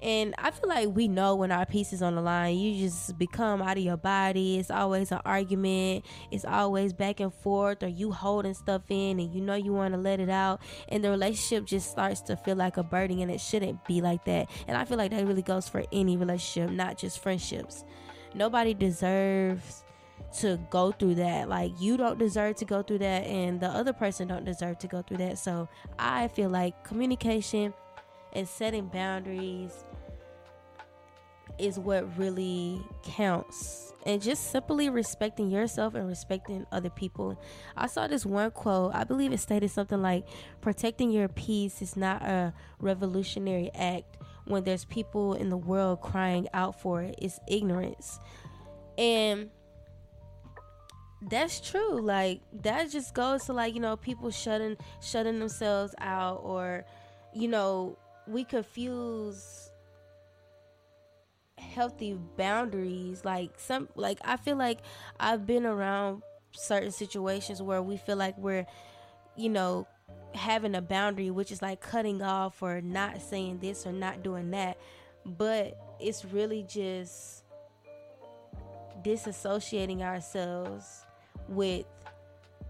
And 0.02 0.34
I 0.36 0.50
feel 0.50 0.68
like 0.68 0.88
we 0.88 1.08
know 1.08 1.34
when 1.34 1.50
our 1.50 1.64
peace 1.64 1.94
is 1.94 2.02
on 2.02 2.14
the 2.14 2.20
line, 2.20 2.58
you 2.58 2.78
just 2.78 3.16
become 3.16 3.62
out 3.62 3.78
of 3.78 3.82
your 3.82 3.96
body. 3.96 4.58
It's 4.58 4.70
always 4.70 5.10
an 5.10 5.20
argument. 5.24 6.04
It's 6.30 6.44
always 6.44 6.92
back 6.92 7.20
and 7.20 7.32
forth, 7.32 7.82
or 7.82 7.88
you 7.88 8.12
holding 8.12 8.52
stuff 8.52 8.82
in 8.90 9.18
and 9.18 9.32
you 9.32 9.40
know 9.40 9.54
you 9.54 9.72
want 9.72 9.94
to 9.94 9.98
let 9.98 10.20
it 10.20 10.28
out. 10.28 10.60
And 10.90 11.02
the 11.02 11.08
relationship 11.08 11.64
just 11.64 11.90
starts 11.90 12.20
to 12.22 12.36
feel 12.36 12.56
like 12.56 12.76
a 12.76 12.82
burden, 12.82 13.20
and 13.20 13.30
it 13.30 13.40
shouldn't 13.40 13.82
be 13.86 14.02
like 14.02 14.26
that. 14.26 14.50
And 14.68 14.76
I 14.76 14.84
feel 14.84 14.98
like 14.98 15.10
that 15.12 15.26
really 15.26 15.40
goes 15.40 15.70
for 15.70 15.82
any 15.90 16.18
relationship, 16.18 16.70
not 16.70 16.98
just 16.98 17.22
friendships. 17.22 17.84
Nobody 18.34 18.74
deserves 18.74 19.84
to 20.38 20.58
go 20.70 20.90
through 20.90 21.14
that. 21.16 21.48
Like 21.48 21.72
you 21.80 21.96
don't 21.96 22.18
deserve 22.18 22.56
to 22.56 22.64
go 22.64 22.82
through 22.82 22.98
that, 22.98 23.24
and 23.24 23.60
the 23.60 23.68
other 23.68 23.92
person 23.92 24.28
don't 24.28 24.44
deserve 24.44 24.78
to 24.80 24.88
go 24.88 25.02
through 25.02 25.18
that. 25.18 25.38
So 25.38 25.68
I 25.98 26.28
feel 26.28 26.50
like 26.50 26.84
communication 26.84 27.72
and 28.32 28.48
setting 28.48 28.86
boundaries 28.86 29.84
is 31.58 31.78
what 31.78 32.18
really 32.18 32.82
counts. 33.04 33.92
And 34.06 34.20
just 34.20 34.50
simply 34.50 34.90
respecting 34.90 35.50
yourself 35.50 35.94
and 35.94 36.06
respecting 36.06 36.66
other 36.72 36.90
people. 36.90 37.40
I 37.76 37.86
saw 37.86 38.06
this 38.06 38.26
one 38.26 38.50
quote, 38.50 38.92
I 38.94 39.04
believe 39.04 39.32
it 39.32 39.38
stated 39.38 39.70
something 39.70 40.02
like 40.02 40.26
protecting 40.60 41.10
your 41.10 41.28
peace 41.28 41.80
is 41.80 41.96
not 41.96 42.22
a 42.22 42.52
revolutionary 42.80 43.70
act 43.74 44.18
when 44.44 44.64
there's 44.64 44.84
people 44.84 45.34
in 45.34 45.48
the 45.48 45.56
world 45.56 46.00
crying 46.00 46.48
out 46.52 46.80
for 46.80 47.02
it. 47.02 47.16
It's 47.18 47.38
ignorance. 47.48 48.18
And 48.98 49.50
that's 51.22 51.60
true. 51.60 52.00
Like 52.00 52.40
that 52.62 52.90
just 52.90 53.14
goes 53.14 53.44
to 53.44 53.52
like, 53.52 53.74
you 53.74 53.80
know, 53.80 53.96
people 53.96 54.30
shutting 54.30 54.76
shutting 55.00 55.38
themselves 55.38 55.94
out 55.98 56.40
or 56.42 56.84
you 57.32 57.48
know, 57.48 57.98
we 58.26 58.44
confuse 58.44 59.70
healthy 61.58 62.16
boundaries 62.36 63.24
like 63.24 63.50
some 63.56 63.88
like 63.96 64.18
i 64.24 64.36
feel 64.36 64.56
like 64.56 64.78
i've 65.18 65.46
been 65.46 65.66
around 65.66 66.22
certain 66.52 66.90
situations 66.90 67.60
where 67.60 67.82
we 67.82 67.96
feel 67.96 68.16
like 68.16 68.36
we're 68.38 68.66
you 69.36 69.48
know 69.48 69.86
having 70.34 70.74
a 70.74 70.82
boundary 70.82 71.30
which 71.30 71.52
is 71.52 71.62
like 71.62 71.80
cutting 71.80 72.22
off 72.22 72.62
or 72.62 72.80
not 72.80 73.20
saying 73.22 73.58
this 73.58 73.86
or 73.86 73.92
not 73.92 74.22
doing 74.22 74.50
that. 74.50 74.78
But 75.24 75.78
it's 76.00 76.24
really 76.24 76.64
just 76.68 77.44
disassociating 79.02 80.00
ourselves 80.00 81.02
with 81.48 81.86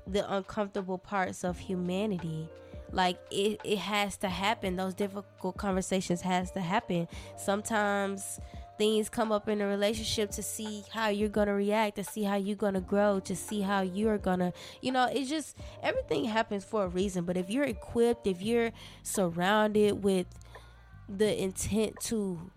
the 0.06 0.30
uncomfortable 0.32 0.98
parts 0.98 1.44
of 1.44 1.58
humanity. 1.58 2.48
Like 2.92 3.18
it, 3.30 3.60
it 3.64 3.78
has 3.78 4.16
to 4.18 4.28
happen. 4.28 4.76
Those 4.76 4.94
difficult 4.94 5.56
conversations 5.56 6.20
has 6.20 6.50
to 6.52 6.60
happen. 6.60 7.08
Sometimes 7.36 8.40
things 8.78 9.08
come 9.08 9.30
up 9.30 9.48
in 9.48 9.60
a 9.60 9.66
relationship 9.66 10.30
to 10.30 10.42
see 10.42 10.84
how 10.92 11.08
you're 11.08 11.28
going 11.28 11.46
to 11.46 11.54
react 11.54 11.96
to 11.96 12.04
see 12.04 12.22
how 12.22 12.36
you're 12.36 12.56
going 12.56 12.74
to 12.74 12.80
grow 12.80 13.20
to 13.20 13.36
see 13.36 13.60
how 13.60 13.80
you're 13.80 14.18
going 14.18 14.40
to 14.40 14.52
you 14.80 14.90
know 14.90 15.08
it's 15.12 15.30
just 15.30 15.56
everything 15.82 16.24
happens 16.24 16.64
for 16.64 16.84
a 16.84 16.88
reason 16.88 17.24
but 17.24 17.36
if 17.36 17.50
you're 17.50 17.64
equipped 17.64 18.26
if 18.26 18.42
you're 18.42 18.70
surrounded 19.02 20.02
with 20.02 20.26
the 21.08 21.42
intent 21.42 21.98
to 22.00 22.50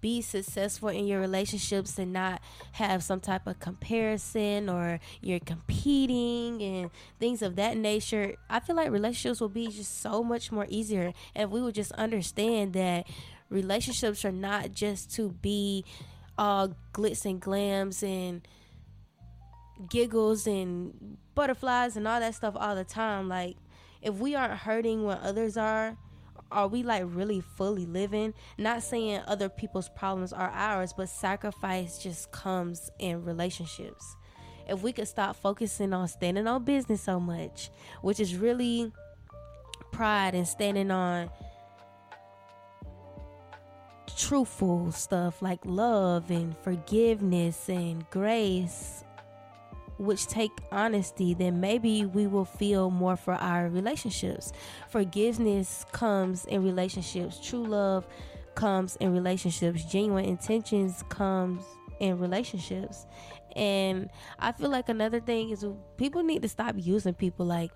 be 0.00 0.22
successful 0.22 0.88
in 0.88 1.06
your 1.06 1.20
relationships 1.20 1.98
and 1.98 2.12
not 2.12 2.40
have 2.72 3.02
some 3.02 3.20
type 3.20 3.46
of 3.46 3.60
comparison 3.60 4.68
or 4.68 4.98
you're 5.20 5.40
competing 5.40 6.62
and 6.62 6.90
things 7.20 7.42
of 7.42 7.56
that 7.56 7.76
nature, 7.76 8.34
I 8.48 8.60
feel 8.60 8.76
like 8.76 8.90
relationships 8.90 9.40
will 9.40 9.48
be 9.48 9.68
just 9.68 10.00
so 10.00 10.22
much 10.22 10.50
more 10.50 10.66
easier. 10.68 11.12
And 11.34 11.44
if 11.44 11.50
we 11.50 11.60
would 11.60 11.74
just 11.74 11.92
understand 11.92 12.72
that 12.74 13.06
relationships 13.50 14.24
are 14.24 14.32
not 14.32 14.72
just 14.72 15.14
to 15.16 15.30
be 15.30 15.84
all 16.36 16.74
glitz 16.92 17.24
and 17.24 17.40
glams 17.40 18.02
and 18.02 18.46
giggles 19.90 20.46
and 20.46 21.16
butterflies 21.34 21.96
and 21.96 22.06
all 22.06 22.20
that 22.20 22.34
stuff 22.34 22.54
all 22.56 22.74
the 22.74 22.84
time. 22.84 23.28
Like, 23.28 23.56
if 24.02 24.14
we 24.14 24.34
aren't 24.34 24.54
hurting 24.54 25.04
when 25.04 25.18
others 25.18 25.56
are, 25.56 25.96
are 26.50 26.68
we 26.68 26.82
like 26.82 27.02
really 27.06 27.40
fully 27.40 27.86
living? 27.86 28.34
Not 28.58 28.82
saying 28.82 29.22
other 29.26 29.48
people's 29.48 29.88
problems 29.88 30.32
are 30.32 30.50
ours, 30.50 30.92
but 30.96 31.08
sacrifice 31.08 32.02
just 32.02 32.30
comes 32.30 32.90
in 32.98 33.24
relationships. 33.24 34.16
if 34.68 34.82
we 34.82 34.92
could 34.92 35.08
stop 35.08 35.36
focusing 35.36 35.92
on 35.92 36.08
standing 36.08 36.46
on 36.46 36.64
business 36.64 37.02
so 37.02 37.20
much, 37.20 37.70
which 38.02 38.20
is 38.20 38.36
really 38.36 38.92
pride 39.92 40.34
and 40.34 40.46
standing 40.48 40.90
on 40.90 41.30
truthful 44.16 44.92
stuff 44.92 45.42
like 45.42 45.60
love 45.64 46.30
and 46.30 46.56
forgiveness 46.58 47.68
and 47.68 48.08
grace 48.10 49.04
which 49.98 50.26
take 50.26 50.50
honesty, 50.72 51.34
then 51.34 51.60
maybe 51.60 52.04
we 52.04 52.26
will 52.26 52.44
feel 52.44 52.90
more 52.90 53.16
for 53.16 53.34
our 53.34 53.68
relationships. 53.68 54.52
Forgiveness 54.88 55.86
comes 55.92 56.44
in 56.46 56.64
relationships. 56.64 57.38
True 57.40 57.64
love 57.64 58.06
comes 58.54 58.96
in 58.96 59.12
relationships. 59.12 59.84
Genuine 59.84 60.24
intentions 60.24 61.04
comes 61.08 61.64
in 62.00 62.18
relationships. 62.18 63.06
And 63.54 64.10
I 64.38 64.52
feel 64.52 64.68
like 64.68 64.88
another 64.88 65.20
thing 65.20 65.50
is 65.50 65.64
people 65.96 66.22
need 66.22 66.42
to 66.42 66.48
stop 66.48 66.74
using 66.76 67.14
people 67.14 67.46
like 67.46 67.70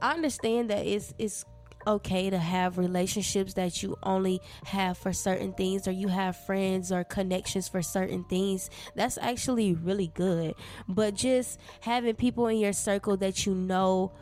I 0.00 0.12
understand 0.12 0.70
that 0.70 0.86
it's 0.86 1.14
it's 1.18 1.44
okay 1.86 2.30
to 2.30 2.38
have 2.38 2.78
relationships 2.78 3.54
that 3.54 3.82
you 3.82 3.96
only 4.02 4.40
have 4.64 4.98
for 4.98 5.12
certain 5.12 5.52
things 5.52 5.88
or 5.88 5.92
you 5.92 6.08
have 6.08 6.36
friends 6.36 6.92
or 6.92 7.04
connections 7.04 7.68
for 7.68 7.82
certain 7.82 8.24
things. 8.24 8.70
That's 8.94 9.18
actually 9.18 9.74
really 9.74 10.08
good. 10.14 10.54
But 10.88 11.14
just 11.14 11.58
having 11.80 12.14
people 12.14 12.46
in 12.48 12.58
your 12.58 12.72
circle 12.72 13.16
that 13.18 13.46
you 13.46 13.54
know 13.54 14.12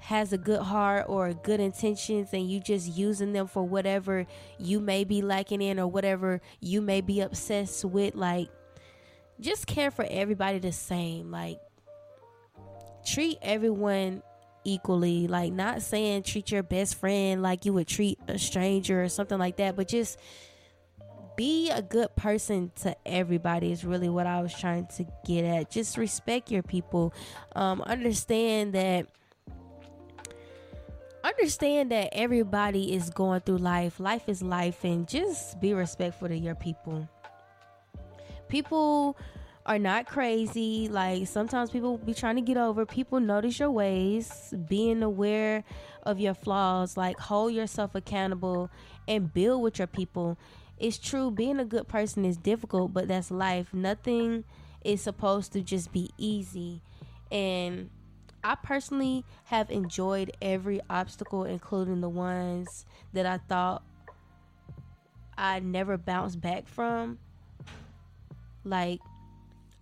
has 0.00 0.32
a 0.32 0.38
good 0.38 0.62
heart 0.62 1.06
or 1.08 1.32
good 1.32 1.60
intentions 1.60 2.32
and 2.32 2.50
you 2.50 2.58
just 2.58 2.88
using 2.88 3.32
them 3.32 3.46
for 3.46 3.62
whatever 3.62 4.26
you 4.58 4.80
may 4.80 5.04
be 5.04 5.20
liking 5.20 5.60
in 5.60 5.78
or 5.78 5.86
whatever 5.86 6.40
you 6.60 6.80
may 6.80 7.02
be 7.02 7.20
obsessed 7.20 7.84
with 7.84 8.14
like 8.14 8.48
just 9.40 9.66
care 9.66 9.90
for 9.90 10.06
everybody 10.10 10.58
the 10.58 10.72
same 10.72 11.30
like 11.30 11.58
treat 13.06 13.36
everyone 13.42 14.22
equally. 14.64 15.26
Like, 15.26 15.52
not 15.52 15.82
saying 15.82 16.24
treat 16.24 16.50
your 16.50 16.62
best 16.62 16.94
friend 16.96 17.42
like 17.42 17.64
you 17.64 17.72
would 17.72 17.88
treat 17.88 18.18
a 18.28 18.38
stranger 18.38 19.02
or 19.02 19.08
something 19.08 19.38
like 19.38 19.56
that, 19.56 19.76
but 19.76 19.88
just 19.88 20.18
be 21.36 21.70
a 21.70 21.80
good 21.80 22.14
person 22.16 22.70
to 22.82 22.94
everybody 23.06 23.72
is 23.72 23.84
really 23.84 24.08
what 24.08 24.26
I 24.26 24.42
was 24.42 24.52
trying 24.54 24.86
to 24.96 25.06
get 25.24 25.44
at. 25.44 25.70
Just 25.70 25.96
respect 25.96 26.50
your 26.50 26.62
people. 26.62 27.14
Um, 27.56 27.80
understand 27.82 28.74
that 28.74 29.06
understand 31.24 31.90
that 31.92 32.10
everybody 32.12 32.94
is 32.94 33.10
going 33.10 33.40
through 33.40 33.58
life. 33.58 34.00
Life 34.00 34.28
is 34.28 34.42
life 34.42 34.84
and 34.84 35.08
just 35.08 35.60
be 35.60 35.74
respectful 35.74 36.28
to 36.28 36.36
your 36.36 36.54
people. 36.54 37.08
People 38.48 39.16
are 39.66 39.78
not 39.78 40.06
crazy. 40.06 40.88
Like 40.88 41.26
sometimes 41.26 41.70
people 41.70 41.98
be 41.98 42.14
trying 42.14 42.36
to 42.36 42.42
get 42.42 42.56
over. 42.56 42.86
People 42.86 43.20
notice 43.20 43.58
your 43.58 43.70
ways, 43.70 44.54
being 44.68 45.02
aware 45.02 45.64
of 46.02 46.18
your 46.18 46.34
flaws, 46.34 46.96
like 46.96 47.18
hold 47.18 47.52
yourself 47.52 47.94
accountable 47.94 48.70
and 49.06 49.32
build 49.32 49.62
with 49.62 49.78
your 49.78 49.86
people. 49.86 50.38
It's 50.78 50.98
true, 50.98 51.30
being 51.30 51.60
a 51.60 51.64
good 51.64 51.88
person 51.88 52.24
is 52.24 52.38
difficult, 52.38 52.94
but 52.94 53.06
that's 53.06 53.30
life. 53.30 53.74
Nothing 53.74 54.44
is 54.82 55.02
supposed 55.02 55.52
to 55.52 55.60
just 55.60 55.92
be 55.92 56.10
easy. 56.16 56.80
And 57.30 57.90
I 58.42 58.54
personally 58.54 59.26
have 59.44 59.70
enjoyed 59.70 60.32
every 60.40 60.80
obstacle, 60.88 61.44
including 61.44 62.00
the 62.00 62.08
ones 62.08 62.86
that 63.12 63.26
I 63.26 63.36
thought 63.36 63.82
I 65.36 65.60
never 65.60 65.98
bounced 65.98 66.40
back 66.40 66.66
from. 66.66 67.18
Like 68.64 69.00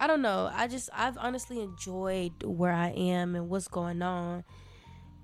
I 0.01 0.07
don't 0.07 0.23
know. 0.23 0.51
I 0.53 0.69
just 0.69 0.91
I've 0.93 1.19
honestly 1.19 1.61
enjoyed 1.61 2.45
where 2.45 2.73
I 2.73 2.91
am 2.91 3.35
and 3.35 3.49
what's 3.49 3.69
going 3.69 4.01
on. 4.03 4.45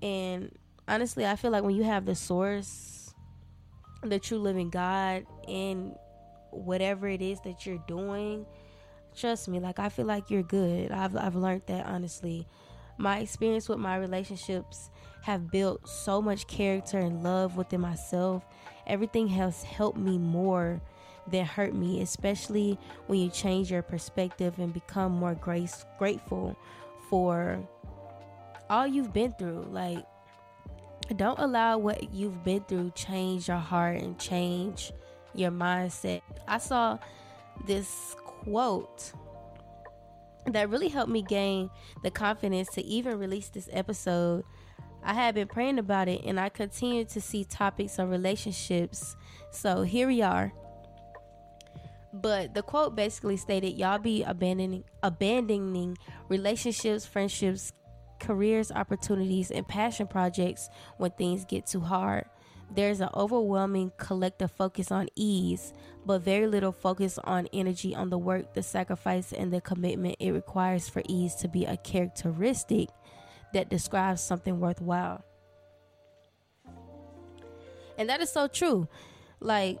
And 0.01 0.57
honestly, 0.87 1.25
I 1.25 1.35
feel 1.35 1.51
like 1.51 1.63
when 1.63 1.75
you 1.75 1.83
have 1.83 2.05
the 2.05 2.15
source, 2.15 3.13
the 4.03 4.19
true 4.19 4.37
living 4.37 4.69
God 4.69 5.25
in 5.47 5.95
whatever 6.51 7.07
it 7.07 7.21
is 7.21 7.39
that 7.41 7.65
you're 7.65 7.83
doing, 7.87 8.45
trust 9.15 9.47
me, 9.47 9.59
like 9.59 9.79
I 9.79 9.89
feel 9.89 10.05
like 10.05 10.29
you're 10.29 10.43
good. 10.43 10.91
I've 10.91 11.15
I've 11.15 11.35
learned 11.35 11.63
that 11.67 11.85
honestly. 11.85 12.47
My 12.97 13.19
experience 13.19 13.67
with 13.67 13.79
my 13.79 13.97
relationships 13.97 14.89
have 15.23 15.51
built 15.51 15.87
so 15.87 16.21
much 16.21 16.47
character 16.47 16.97
and 16.97 17.23
love 17.23 17.57
within 17.57 17.81
myself. 17.81 18.45
Everything 18.87 19.27
has 19.29 19.63
helped 19.63 19.97
me 19.97 20.17
more 20.17 20.81
that 21.31 21.45
hurt 21.45 21.73
me, 21.73 22.01
especially 22.01 22.77
when 23.07 23.19
you 23.19 23.29
change 23.29 23.71
your 23.71 23.81
perspective 23.81 24.59
and 24.59 24.73
become 24.73 25.11
more 25.11 25.35
grace 25.35 25.85
grateful 25.97 26.55
for 27.09 27.59
all 28.69 28.87
you've 28.87 29.13
been 29.13 29.31
through. 29.33 29.67
Like 29.69 30.05
don't 31.15 31.39
allow 31.39 31.77
what 31.77 32.13
you've 32.13 32.43
been 32.43 32.61
through 32.61 32.91
change 32.95 33.47
your 33.47 33.57
heart 33.57 34.01
and 34.01 34.17
change 34.19 34.91
your 35.33 35.51
mindset. 35.51 36.21
I 36.47 36.57
saw 36.57 36.97
this 37.65 38.15
quote 38.23 39.13
that 40.47 40.69
really 40.69 40.89
helped 40.89 41.11
me 41.11 41.21
gain 41.21 41.69
the 42.03 42.11
confidence 42.11 42.69
to 42.69 42.83
even 42.83 43.19
release 43.19 43.49
this 43.49 43.69
episode. 43.71 44.43
I 45.03 45.13
had 45.13 45.35
been 45.35 45.47
praying 45.47 45.79
about 45.79 46.07
it 46.07 46.21
and 46.25 46.39
I 46.39 46.49
continue 46.49 47.05
to 47.05 47.21
see 47.21 47.43
topics 47.43 47.99
of 47.99 48.09
relationships. 48.09 49.15
So 49.51 49.83
here 49.83 50.07
we 50.07 50.21
are. 50.21 50.51
But 52.25 52.55
the 52.55 52.63
quote 52.63 52.95
basically 52.95 53.37
stated, 53.37 53.77
"Y'all 53.77 53.99
be 53.99 54.23
abandoning 54.23 54.83
abandoning 55.03 55.95
relationships, 56.27 57.05
friendships, 57.05 57.71
careers, 58.19 58.71
opportunities, 58.71 59.51
and 59.51 59.67
passion 59.67 60.07
projects 60.07 60.67
when 60.97 61.11
things 61.11 61.45
get 61.45 61.67
too 61.67 61.81
hard." 61.81 62.25
There's 62.73 62.99
an 62.99 63.09
overwhelming 63.13 63.91
collective 63.97 64.49
focus 64.49 64.91
on 64.91 65.07
ease, 65.15 65.71
but 66.03 66.23
very 66.23 66.47
little 66.47 66.71
focus 66.71 67.19
on 67.19 67.47
energy 67.53 67.93
on 67.93 68.09
the 68.09 68.17
work, 68.17 68.55
the 68.55 68.63
sacrifice, 68.63 69.31
and 69.31 69.53
the 69.53 69.61
commitment 69.61 70.15
it 70.19 70.31
requires 70.31 70.89
for 70.89 71.03
ease 71.07 71.35
to 71.35 71.47
be 71.47 71.65
a 71.65 71.77
characteristic 71.77 72.89
that 73.53 73.69
describes 73.69 74.21
something 74.21 74.59
worthwhile. 74.59 75.23
And 77.99 78.09
that 78.09 78.19
is 78.19 78.31
so 78.31 78.47
true. 78.47 78.87
Like, 79.39 79.79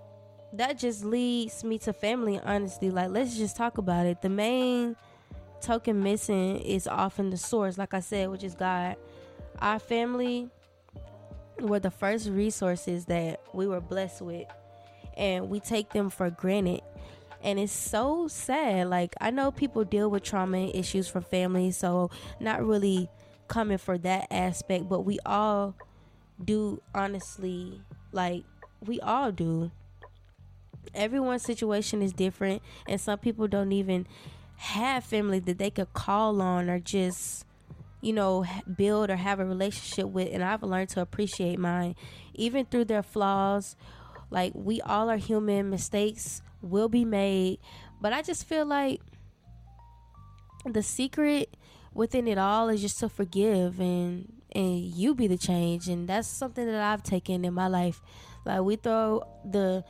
that 0.57 0.77
just 0.77 1.03
leads 1.03 1.63
me 1.63 1.77
to 1.79 1.93
family 1.93 2.39
honestly. 2.39 2.89
Like 2.89 3.09
let's 3.09 3.37
just 3.37 3.55
talk 3.55 3.77
about 3.77 4.05
it. 4.05 4.21
The 4.21 4.29
main 4.29 4.95
token 5.61 6.03
missing 6.03 6.57
is 6.57 6.85
often 6.85 7.31
the 7.31 7.37
source 7.37 7.77
like 7.77 7.93
i 7.93 7.99
said 7.99 8.29
which 8.29 8.43
is 8.43 8.55
god. 8.55 8.95
Our 9.59 9.79
family 9.79 10.49
were 11.59 11.79
the 11.79 11.91
first 11.91 12.29
resources 12.29 13.05
that 13.05 13.41
we 13.53 13.65
were 13.67 13.81
blessed 13.81 14.21
with 14.21 14.47
and 15.17 15.49
we 15.49 15.59
take 15.59 15.91
them 15.91 16.09
for 16.09 16.29
granted. 16.29 16.81
And 17.41 17.59
it's 17.59 17.71
so 17.71 18.27
sad. 18.27 18.87
Like 18.87 19.15
i 19.19 19.31
know 19.31 19.51
people 19.51 19.83
deal 19.83 20.09
with 20.09 20.23
trauma 20.23 20.67
issues 20.67 21.07
from 21.07 21.23
family 21.23 21.71
so 21.71 22.11
not 22.39 22.65
really 22.65 23.09
coming 23.47 23.77
for 23.77 23.97
that 23.99 24.27
aspect 24.31 24.89
but 24.89 25.01
we 25.01 25.19
all 25.25 25.75
do 26.43 26.81
honestly. 26.93 27.81
Like 28.11 28.43
we 28.85 28.99
all 28.99 29.31
do 29.31 29.71
everyone's 30.93 31.43
situation 31.43 32.01
is 32.01 32.13
different 32.13 32.61
and 32.87 32.99
some 32.99 33.19
people 33.19 33.47
don't 33.47 33.71
even 33.71 34.07
have 34.57 35.03
family 35.03 35.39
that 35.39 35.57
they 35.57 35.69
could 35.69 35.91
call 35.93 36.41
on 36.41 36.69
or 36.69 36.79
just 36.79 37.45
you 38.01 38.13
know 38.13 38.45
build 38.77 39.09
or 39.09 39.15
have 39.15 39.39
a 39.39 39.45
relationship 39.45 40.07
with 40.07 40.29
and 40.31 40.43
I've 40.43 40.63
learned 40.63 40.89
to 40.89 41.01
appreciate 41.01 41.59
mine. 41.59 41.95
Even 42.33 42.65
through 42.65 42.85
their 42.85 43.03
flaws 43.03 43.75
like 44.31 44.51
we 44.55 44.81
all 44.81 45.09
are 45.09 45.17
human 45.17 45.69
mistakes 45.69 46.41
will 46.61 46.89
be 46.89 47.05
made 47.05 47.59
but 48.01 48.13
I 48.13 48.21
just 48.21 48.45
feel 48.45 48.65
like 48.65 49.01
the 50.65 50.81
secret 50.81 51.55
within 51.93 52.27
it 52.27 52.37
all 52.37 52.69
is 52.69 52.81
just 52.81 52.99
to 52.99 53.09
forgive 53.09 53.79
and 53.79 54.31
and 54.51 54.79
you 54.79 55.13
be 55.13 55.27
the 55.27 55.37
change 55.37 55.87
and 55.87 56.07
that's 56.07 56.27
something 56.27 56.65
that 56.65 56.81
I've 56.81 57.03
taken 57.03 57.43
in 57.43 57.53
my 57.53 57.67
life. 57.67 58.01
Like 58.45 58.61
we 58.61 58.75
throw 58.77 59.23
the 59.43 59.83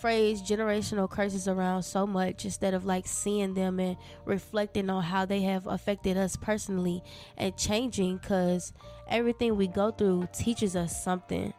phrase 0.00 0.40
generational 0.40 1.08
curses 1.08 1.46
around 1.46 1.82
so 1.82 2.06
much 2.06 2.44
instead 2.44 2.72
of 2.72 2.86
like 2.86 3.06
seeing 3.06 3.54
them 3.54 3.78
and 3.78 3.96
reflecting 4.24 4.88
on 4.88 5.02
how 5.02 5.26
they 5.26 5.42
have 5.42 5.66
affected 5.66 6.16
us 6.16 6.36
personally 6.36 7.02
and 7.36 7.56
changing 7.56 8.16
because 8.16 8.72
everything 9.08 9.56
we 9.56 9.66
go 9.66 9.90
through 9.90 10.26
teaches 10.32 10.74
us 10.74 11.04
something. 11.04 11.52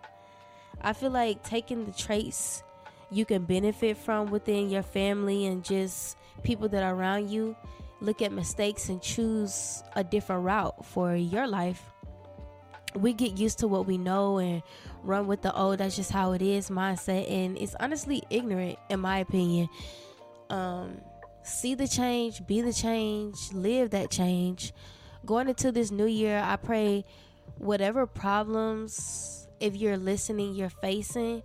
I 0.81 0.93
feel 0.93 1.11
like 1.11 1.43
taking 1.43 1.85
the 1.85 1.91
traits 1.91 2.63
you 3.11 3.25
can 3.25 3.43
benefit 3.43 3.97
from 3.97 4.31
within 4.31 4.69
your 4.69 4.83
family 4.83 5.45
and 5.45 5.63
just 5.63 6.17
people 6.43 6.67
that 6.69 6.81
are 6.81 6.95
around 6.95 7.29
you, 7.29 7.55
look 7.99 8.21
at 8.21 8.31
mistakes 8.31 8.89
and 8.89 9.01
choose 9.01 9.83
a 9.95 10.03
different 10.03 10.43
route 10.43 10.85
for 10.85 11.15
your 11.15 11.45
life 11.45 11.91
we 12.95 13.13
get 13.13 13.37
used 13.37 13.59
to 13.59 13.67
what 13.67 13.85
we 13.85 13.97
know 13.97 14.37
and 14.37 14.61
run 15.03 15.27
with 15.27 15.41
the 15.41 15.55
old 15.55 15.79
that's 15.79 15.95
just 15.95 16.11
how 16.11 16.31
it 16.31 16.41
is 16.41 16.69
mindset 16.69 17.29
and 17.31 17.57
it's 17.57 17.75
honestly 17.79 18.21
ignorant 18.29 18.77
in 18.89 18.99
my 18.99 19.19
opinion 19.19 19.67
um 20.49 21.01
see 21.43 21.75
the 21.75 21.87
change, 21.87 22.45
be 22.47 22.61
the 22.61 22.73
change, 22.73 23.51
live 23.53 23.91
that 23.91 24.09
change. 24.09 24.73
Going 25.25 25.49
into 25.49 25.71
this 25.71 25.91
new 25.91 26.05
year, 26.05 26.41
I 26.43 26.55
pray 26.55 27.05
whatever 27.57 28.05
problems, 28.05 29.47
if 29.59 29.75
you're 29.75 29.97
listening, 29.97 30.55
you're 30.55 30.69
facing 30.69 31.43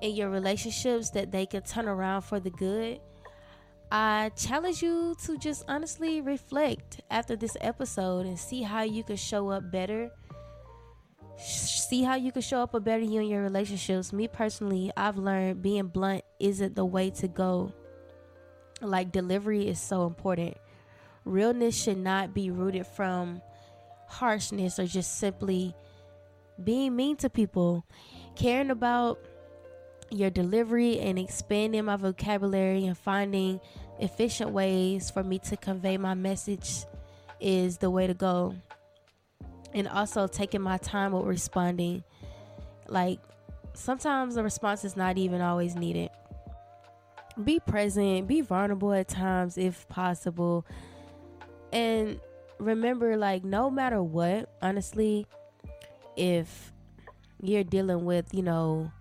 in 0.00 0.14
your 0.16 0.30
relationships, 0.30 1.10
that 1.10 1.30
they 1.30 1.46
can 1.46 1.62
turn 1.62 1.86
around 1.86 2.22
for 2.22 2.40
the 2.40 2.50
good. 2.50 3.00
I 3.90 4.30
challenge 4.36 4.82
you 4.82 5.14
to 5.24 5.36
just 5.36 5.64
honestly 5.68 6.22
reflect 6.22 7.02
after 7.10 7.36
this 7.36 7.56
episode 7.60 8.24
and 8.24 8.38
see 8.38 8.62
how 8.62 8.82
you 8.82 9.04
can 9.04 9.16
show 9.16 9.50
up 9.50 9.70
better. 9.70 10.10
See 11.42 12.02
how 12.04 12.14
you 12.14 12.30
can 12.30 12.42
show 12.42 12.62
up 12.62 12.72
a 12.74 12.80
better 12.80 13.02
you 13.02 13.20
in 13.20 13.26
your 13.26 13.42
relationships. 13.42 14.12
Me 14.12 14.28
personally, 14.28 14.92
I've 14.96 15.16
learned 15.16 15.60
being 15.60 15.88
blunt 15.88 16.24
isn't 16.38 16.76
the 16.76 16.84
way 16.84 17.10
to 17.10 17.28
go. 17.28 17.72
Like 18.80 19.12
delivery 19.12 19.68
is 19.68 19.80
so 19.80 20.06
important. 20.06 20.56
Realness 21.24 21.80
should 21.80 21.98
not 21.98 22.32
be 22.32 22.50
rooted 22.50 22.86
from 22.86 23.42
harshness 24.06 24.78
or 24.78 24.86
just 24.86 25.18
simply 25.18 25.74
being 26.62 26.94
mean 26.94 27.16
to 27.16 27.30
people. 27.30 27.84
Caring 28.36 28.70
about 28.70 29.18
your 30.10 30.30
delivery 30.30 31.00
and 31.00 31.18
expanding 31.18 31.84
my 31.86 31.96
vocabulary 31.96 32.86
and 32.86 32.96
finding 32.96 33.60
efficient 33.98 34.50
ways 34.50 35.10
for 35.10 35.24
me 35.24 35.38
to 35.38 35.56
convey 35.56 35.96
my 35.96 36.14
message 36.14 36.84
is 37.40 37.78
the 37.78 37.90
way 37.90 38.06
to 38.06 38.14
go. 38.14 38.54
And 39.74 39.88
also 39.88 40.26
taking 40.26 40.60
my 40.60 40.78
time 40.78 41.12
with 41.12 41.24
responding. 41.24 42.04
Like 42.88 43.20
sometimes 43.74 44.34
the 44.34 44.42
response 44.42 44.84
is 44.84 44.96
not 44.96 45.18
even 45.18 45.40
always 45.40 45.74
needed. 45.74 46.10
Be 47.42 47.60
present, 47.60 48.28
be 48.28 48.42
vulnerable 48.42 48.92
at 48.92 49.08
times 49.08 49.56
if 49.56 49.88
possible. 49.88 50.66
And 51.72 52.20
remember, 52.58 53.16
like, 53.16 53.44
no 53.44 53.70
matter 53.70 54.02
what, 54.02 54.50
honestly, 54.60 55.26
if 56.16 56.72
you're 57.40 57.64
dealing 57.64 58.04
with, 58.04 58.34
you 58.34 58.42
know, 58.42 58.92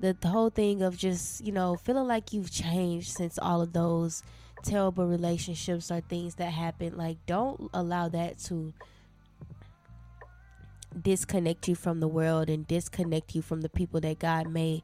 the, 0.00 0.16
the 0.18 0.28
whole 0.28 0.50
thing 0.50 0.82
of 0.82 0.96
just, 0.96 1.44
you 1.44 1.52
know, 1.52 1.76
feeling 1.76 2.06
like 2.06 2.32
you've 2.32 2.50
changed 2.50 3.12
since 3.12 3.38
all 3.38 3.60
of 3.60 3.72
those 3.72 4.22
terrible 4.62 5.06
relationships 5.06 5.90
or 5.90 6.00
things 6.00 6.36
that 6.36 6.52
happened, 6.52 6.96
like, 6.96 7.18
don't 7.26 7.70
allow 7.74 8.08
that 8.08 8.38
to 8.38 8.72
disconnect 11.00 11.68
you 11.68 11.74
from 11.74 12.00
the 12.00 12.08
world 12.08 12.48
and 12.48 12.66
disconnect 12.66 13.34
you 13.34 13.42
from 13.42 13.60
the 13.60 13.68
people 13.68 14.00
that 14.00 14.18
God 14.18 14.48
may 14.48 14.82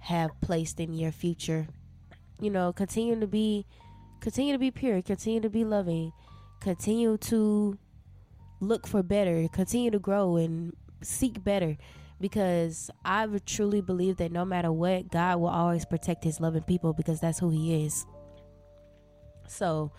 have 0.00 0.30
placed 0.40 0.80
in 0.80 0.94
your 0.94 1.12
future. 1.12 1.66
You 2.40 2.50
know, 2.50 2.72
continue 2.72 3.18
to 3.18 3.26
be 3.26 3.66
continue 4.20 4.52
to 4.52 4.58
be 4.58 4.70
pure, 4.70 5.02
continue 5.02 5.40
to 5.40 5.50
be 5.50 5.64
loving, 5.64 6.12
continue 6.60 7.16
to 7.18 7.78
look 8.60 8.86
for 8.86 9.02
better, 9.02 9.48
continue 9.48 9.90
to 9.90 9.98
grow 9.98 10.36
and 10.36 10.74
seek 11.02 11.42
better 11.42 11.76
because 12.20 12.90
I 13.04 13.26
truly 13.46 13.80
believe 13.80 14.16
that 14.16 14.32
no 14.32 14.44
matter 14.44 14.72
what, 14.72 15.10
God 15.10 15.38
will 15.38 15.48
always 15.48 15.84
protect 15.84 16.24
his 16.24 16.40
loving 16.40 16.62
people 16.62 16.92
because 16.92 17.20
that's 17.20 17.38
who 17.38 17.50
he 17.50 17.84
is. 17.84 18.06
So 19.46 19.92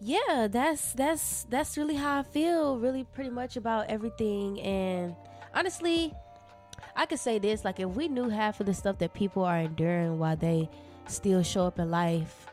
yeah, 0.00 0.48
that's 0.50 0.94
that's 0.94 1.44
that's 1.44 1.76
really 1.76 1.94
how 1.94 2.20
I 2.20 2.22
feel 2.22 2.78
really 2.78 3.04
pretty 3.04 3.30
much 3.30 3.56
about 3.56 3.88
everything 3.88 4.58
and 4.60 5.14
honestly, 5.54 6.14
I 6.96 7.04
could 7.04 7.18
say 7.18 7.38
this 7.38 7.64
like 7.64 7.80
if 7.80 7.90
we 7.90 8.08
knew 8.08 8.30
half 8.30 8.60
of 8.60 8.66
the 8.66 8.74
stuff 8.74 8.98
that 8.98 9.12
people 9.12 9.44
are 9.44 9.58
enduring 9.58 10.18
while 10.18 10.36
they 10.36 10.70
still 11.06 11.42
show 11.42 11.66
up 11.66 11.78
in 11.78 11.90
life, 11.90 12.46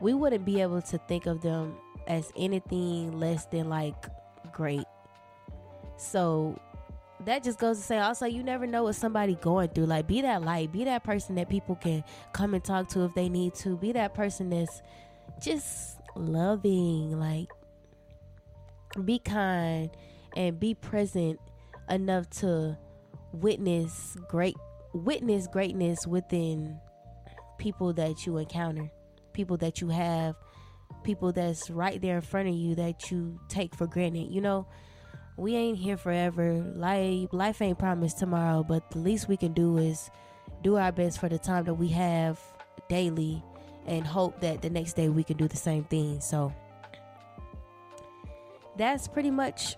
we 0.00 0.12
wouldn't 0.12 0.44
be 0.44 0.60
able 0.60 0.82
to 0.82 0.98
think 0.98 1.26
of 1.26 1.40
them 1.40 1.76
as 2.08 2.32
anything 2.36 3.18
less 3.18 3.46
than 3.46 3.68
like 3.68 4.06
great. 4.52 4.84
So 5.96 6.60
that 7.24 7.44
just 7.44 7.60
goes 7.60 7.78
to 7.78 7.82
say 7.82 7.98
also 7.98 8.26
you 8.26 8.42
never 8.42 8.66
know 8.66 8.82
what 8.82 8.96
somebody 8.96 9.36
going 9.36 9.68
through. 9.68 9.86
Like 9.86 10.08
be 10.08 10.20
that 10.22 10.42
light, 10.42 10.72
be 10.72 10.82
that 10.84 11.04
person 11.04 11.36
that 11.36 11.48
people 11.48 11.76
can 11.76 12.02
come 12.32 12.54
and 12.54 12.64
talk 12.64 12.88
to 12.88 13.04
if 13.04 13.14
they 13.14 13.28
need 13.28 13.54
to. 13.56 13.76
Be 13.76 13.92
that 13.92 14.14
person 14.14 14.50
that's 14.50 14.82
just 15.40 15.95
loving, 16.18 17.18
like 17.18 17.48
be 19.04 19.18
kind 19.18 19.90
and 20.36 20.58
be 20.58 20.74
present 20.74 21.38
enough 21.90 22.28
to 22.30 22.76
witness 23.32 24.16
great 24.28 24.56
witness 24.94 25.46
greatness 25.46 26.06
within 26.06 26.78
people 27.58 27.92
that 27.92 28.24
you 28.24 28.38
encounter 28.38 28.90
people 29.36 29.58
that 29.58 29.80
you 29.80 29.88
have, 29.88 30.34
people 31.04 31.30
that's 31.30 31.70
right 31.70 32.00
there 32.00 32.16
in 32.16 32.22
front 32.22 32.48
of 32.48 32.54
you 32.54 32.74
that 32.74 33.10
you 33.10 33.38
take 33.48 33.76
for 33.76 33.86
granted. 33.86 34.32
You 34.32 34.40
know, 34.40 34.66
we 35.36 35.54
ain't 35.54 35.78
here 35.78 35.98
forever. 35.98 36.54
Life 36.74 37.28
life 37.32 37.62
ain't 37.62 37.78
promised 37.78 38.18
tomorrow, 38.18 38.64
but 38.64 38.90
the 38.90 38.98
least 38.98 39.28
we 39.28 39.36
can 39.36 39.52
do 39.52 39.76
is 39.76 40.10
do 40.62 40.76
our 40.76 40.90
best 40.90 41.20
for 41.20 41.28
the 41.28 41.38
time 41.38 41.64
that 41.66 41.74
we 41.74 41.88
have 41.88 42.40
daily 42.88 43.44
and 43.86 44.06
hope 44.06 44.40
that 44.40 44.62
the 44.62 44.70
next 44.70 44.94
day 44.94 45.08
we 45.08 45.24
can 45.24 45.36
do 45.36 45.48
the 45.48 45.56
same 45.56 45.84
thing. 45.84 46.20
So 46.20 46.52
that's 48.76 49.08
pretty 49.08 49.30
much 49.30 49.76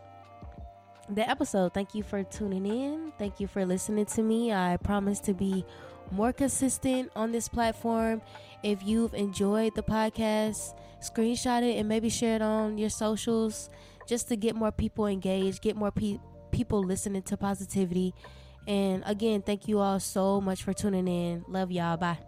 the 1.09 1.29
episode. 1.29 1.75
Thank 1.75 1.94
you 1.94 2.03
for 2.03 2.23
tuning 2.23 2.66
in. 2.66 3.12
Thank 3.18 3.40
you 3.40 3.47
for 3.47 3.64
listening 3.64 4.07
to 4.07 4.23
me. 4.23 4.53
I 4.53 4.77
promise 4.77 5.21
to 5.21 5.35
be 5.35 5.64
more 6.11 6.33
consistent 6.33 7.11
on 7.14 7.33
this 7.33 7.49
platform. 7.49 8.23
If 8.62 8.83
you've 8.83 9.14
enjoyed 9.14 9.75
the 9.75 9.83
podcast, 9.83 10.75
screenshot 11.01 11.62
it 11.62 11.79
and 11.79 11.88
maybe 11.88 12.09
share 12.09 12.37
it 12.37 12.42
on 12.42 12.79
your 12.79 12.90
socials 12.90 13.71
just 14.07 14.29
to 14.29 14.37
get 14.37 14.57
more 14.57 14.73
people 14.73 15.07
engaged, 15.07 15.62
get 15.62 15.77
more 15.77 15.90
pe- 15.90 16.18
people 16.51 16.83
listening 16.83 17.23
to 17.23 17.37
positivity. 17.37 18.14
And 18.66 19.03
again, 19.07 19.42
thank 19.42 19.68
you 19.68 19.79
all 19.79 20.01
so 20.01 20.40
much 20.40 20.62
for 20.62 20.73
tuning 20.73 21.09
in. 21.09 21.44
Love 21.49 21.71
y'all. 21.71 21.97
Bye. 21.97 22.28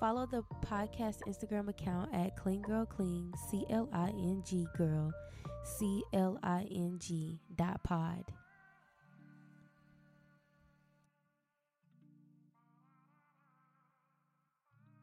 Follow 0.00 0.26
the 0.26 0.44
podcast 0.64 1.16
Instagram 1.26 1.68
account 1.68 2.14
at 2.14 2.36
Cling 2.36 2.62
Girl 2.62 2.86
Cling, 2.86 3.34
C 3.50 3.64
L 3.68 3.88
I 3.92 4.10
N 4.10 4.44
G 4.46 4.64
Girl, 4.76 5.10
C 5.64 6.04
L 6.12 6.38
I 6.44 6.68
N 6.70 6.98
G 7.00 7.40
dot 7.56 7.82
pod. 7.82 8.24